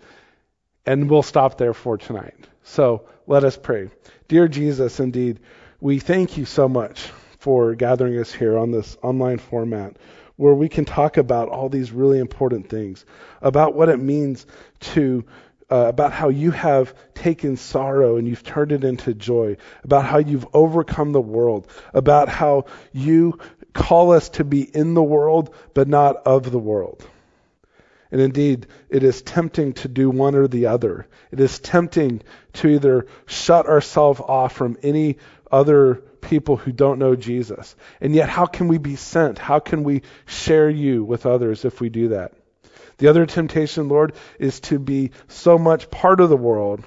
and 0.84 1.08
we'll 1.08 1.22
stop 1.22 1.56
there 1.56 1.72
for 1.72 1.96
tonight. 1.96 2.46
So 2.62 3.08
let 3.26 3.42
us 3.42 3.56
pray. 3.56 3.88
Dear 4.28 4.46
Jesus, 4.46 5.00
indeed, 5.00 5.40
we 5.80 5.98
thank 5.98 6.36
you 6.36 6.44
so 6.44 6.68
much 6.68 7.10
for 7.38 7.74
gathering 7.74 8.18
us 8.18 8.30
here 8.30 8.58
on 8.58 8.70
this 8.70 8.98
online 9.02 9.38
format 9.38 9.96
where 10.36 10.54
we 10.54 10.68
can 10.68 10.84
talk 10.84 11.16
about 11.16 11.48
all 11.48 11.70
these 11.70 11.90
really 11.90 12.18
important 12.18 12.68
things 12.68 13.06
about 13.40 13.74
what 13.74 13.88
it 13.88 13.98
means 13.98 14.46
to 14.80 15.24
uh, 15.70 15.86
about 15.88 16.12
how 16.12 16.28
you 16.28 16.50
have 16.50 16.94
taken 17.14 17.56
sorrow 17.56 18.16
and 18.16 18.26
you've 18.26 18.42
turned 18.42 18.72
it 18.72 18.84
into 18.84 19.14
joy, 19.14 19.56
about 19.84 20.04
how 20.04 20.18
you've 20.18 20.46
overcome 20.52 21.12
the 21.12 21.20
world, 21.20 21.70
about 21.94 22.28
how 22.28 22.64
you 22.92 23.38
call 23.72 24.12
us 24.12 24.30
to 24.30 24.44
be 24.44 24.62
in 24.62 24.94
the 24.94 25.02
world 25.02 25.54
but 25.74 25.88
not 25.88 26.16
of 26.26 26.50
the 26.50 26.58
world. 26.58 27.04
And 28.10 28.20
indeed, 28.20 28.66
it 28.88 29.04
is 29.04 29.22
tempting 29.22 29.74
to 29.74 29.88
do 29.88 30.10
one 30.10 30.34
or 30.34 30.48
the 30.48 30.66
other. 30.66 31.06
It 31.30 31.38
is 31.38 31.60
tempting 31.60 32.22
to 32.54 32.68
either 32.68 33.06
shut 33.26 33.66
ourselves 33.66 34.20
off 34.20 34.52
from 34.52 34.76
any 34.82 35.18
other 35.50 36.02
people 36.20 36.56
who 36.56 36.72
don't 36.72 36.98
know 36.98 37.14
Jesus. 37.14 37.76
And 38.00 38.14
yet, 38.14 38.28
how 38.28 38.46
can 38.46 38.66
we 38.66 38.78
be 38.78 38.96
sent? 38.96 39.38
How 39.38 39.60
can 39.60 39.84
we 39.84 40.02
share 40.26 40.68
you 40.68 41.04
with 41.04 41.24
others 41.24 41.64
if 41.64 41.80
we 41.80 41.88
do 41.88 42.08
that? 42.08 42.32
The 43.00 43.08
other 43.08 43.24
temptation, 43.24 43.88
Lord, 43.88 44.12
is 44.38 44.60
to 44.60 44.78
be 44.78 45.12
so 45.26 45.56
much 45.56 45.90
part 45.90 46.20
of 46.20 46.28
the 46.28 46.36
world 46.36 46.86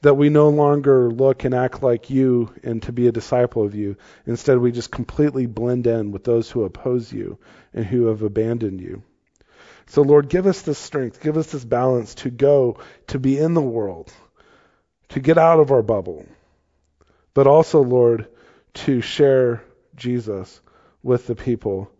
that 0.00 0.14
we 0.14 0.30
no 0.30 0.48
longer 0.48 1.10
look 1.10 1.44
and 1.44 1.54
act 1.54 1.82
like 1.82 2.08
you 2.08 2.54
and 2.62 2.82
to 2.84 2.92
be 2.92 3.08
a 3.08 3.12
disciple 3.12 3.62
of 3.66 3.74
you. 3.74 3.96
Instead, 4.24 4.56
we 4.56 4.72
just 4.72 4.90
completely 4.90 5.44
blend 5.44 5.86
in 5.86 6.12
with 6.12 6.24
those 6.24 6.50
who 6.50 6.64
oppose 6.64 7.12
you 7.12 7.38
and 7.74 7.84
who 7.84 8.06
have 8.06 8.22
abandoned 8.22 8.80
you. 8.80 9.02
So, 9.84 10.00
Lord, 10.00 10.30
give 10.30 10.46
us 10.46 10.62
this 10.62 10.78
strength, 10.78 11.20
give 11.20 11.36
us 11.36 11.52
this 11.52 11.66
balance 11.66 12.14
to 12.16 12.30
go, 12.30 12.78
to 13.08 13.18
be 13.18 13.36
in 13.36 13.52
the 13.52 13.60
world, 13.60 14.10
to 15.10 15.20
get 15.20 15.36
out 15.36 15.60
of 15.60 15.72
our 15.72 15.82
bubble, 15.82 16.24
but 17.34 17.46
also, 17.46 17.82
Lord, 17.82 18.28
to 18.72 19.02
share 19.02 19.62
Jesus 19.94 20.62
with 21.02 21.26
the 21.26 21.34
people. 21.34 21.90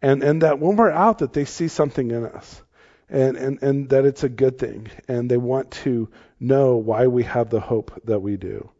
And, 0.00 0.22
and 0.22 0.42
that 0.42 0.60
when 0.60 0.76
we're 0.76 0.92
out, 0.92 1.18
that 1.18 1.32
they 1.32 1.46
see 1.46 1.66
something 1.66 2.12
in 2.12 2.24
us. 2.24 2.62
And, 3.10 3.36
and, 3.36 3.62
and 3.62 3.88
that 3.88 4.04
it's 4.04 4.24
a 4.24 4.28
good 4.28 4.58
thing. 4.58 4.90
And 5.08 5.30
they 5.30 5.36
want 5.38 5.70
to 5.82 6.10
know 6.38 6.76
why 6.76 7.06
we 7.06 7.24
have 7.24 7.50
the 7.50 7.60
hope 7.60 8.02
that 8.04 8.20
we 8.20 8.36
do. 8.36 8.70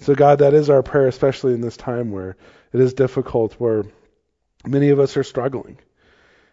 So, 0.00 0.14
God, 0.14 0.38
that 0.38 0.54
is 0.54 0.70
our 0.70 0.82
prayer, 0.82 1.08
especially 1.08 1.54
in 1.54 1.60
this 1.60 1.76
time 1.76 2.10
where 2.10 2.36
it 2.72 2.80
is 2.80 2.94
difficult, 2.94 3.54
where 3.54 3.84
many 4.66 4.90
of 4.90 5.00
us 5.00 5.16
are 5.16 5.24
struggling. 5.24 5.78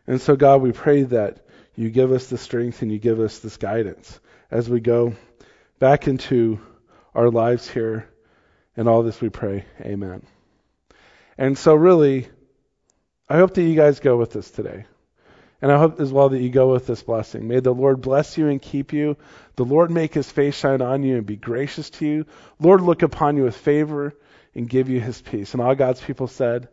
And 0.07 0.19
so, 0.19 0.35
God, 0.35 0.61
we 0.61 0.71
pray 0.71 1.03
that 1.03 1.45
you 1.75 1.89
give 1.89 2.11
us 2.11 2.27
the 2.27 2.37
strength 2.37 2.81
and 2.81 2.91
you 2.91 2.99
give 2.99 3.19
us 3.19 3.39
this 3.39 3.57
guidance 3.57 4.19
as 4.49 4.69
we 4.69 4.79
go 4.79 5.15
back 5.79 6.07
into 6.07 6.59
our 7.13 7.29
lives 7.29 7.69
here. 7.69 8.09
And 8.77 8.89
all 8.89 9.03
this 9.03 9.21
we 9.21 9.29
pray. 9.29 9.65
Amen. 9.81 10.25
And 11.37 11.57
so, 11.57 11.75
really, 11.75 12.27
I 13.29 13.37
hope 13.37 13.53
that 13.53 13.63
you 13.63 13.75
guys 13.75 13.99
go 13.99 14.17
with 14.17 14.35
us 14.35 14.49
today. 14.51 14.85
And 15.61 15.71
I 15.71 15.77
hope 15.77 15.99
as 15.99 16.11
well 16.11 16.29
that 16.29 16.41
you 16.41 16.49
go 16.49 16.71
with 16.71 16.85
this 16.85 17.01
blessing. 17.01 17.47
May 17.47 17.59
the 17.59 17.73
Lord 17.73 18.01
bless 18.01 18.37
you 18.37 18.47
and 18.47 18.61
keep 18.61 18.93
you. 18.93 19.17
The 19.55 19.65
Lord 19.65 19.89
make 19.89 20.13
his 20.13 20.29
face 20.29 20.55
shine 20.55 20.81
on 20.81 21.03
you 21.03 21.17
and 21.17 21.25
be 21.25 21.37
gracious 21.37 21.89
to 21.91 22.05
you. 22.05 22.25
Lord 22.59 22.81
look 22.81 23.01
upon 23.01 23.37
you 23.37 23.43
with 23.43 23.55
favor 23.55 24.13
and 24.53 24.69
give 24.69 24.89
you 24.89 24.99
his 24.99 25.21
peace. 25.21 25.53
And 25.53 25.61
all 25.61 25.75
God's 25.75 26.01
people 26.01 26.27
said, 26.27 26.67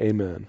Amen. 0.00 0.48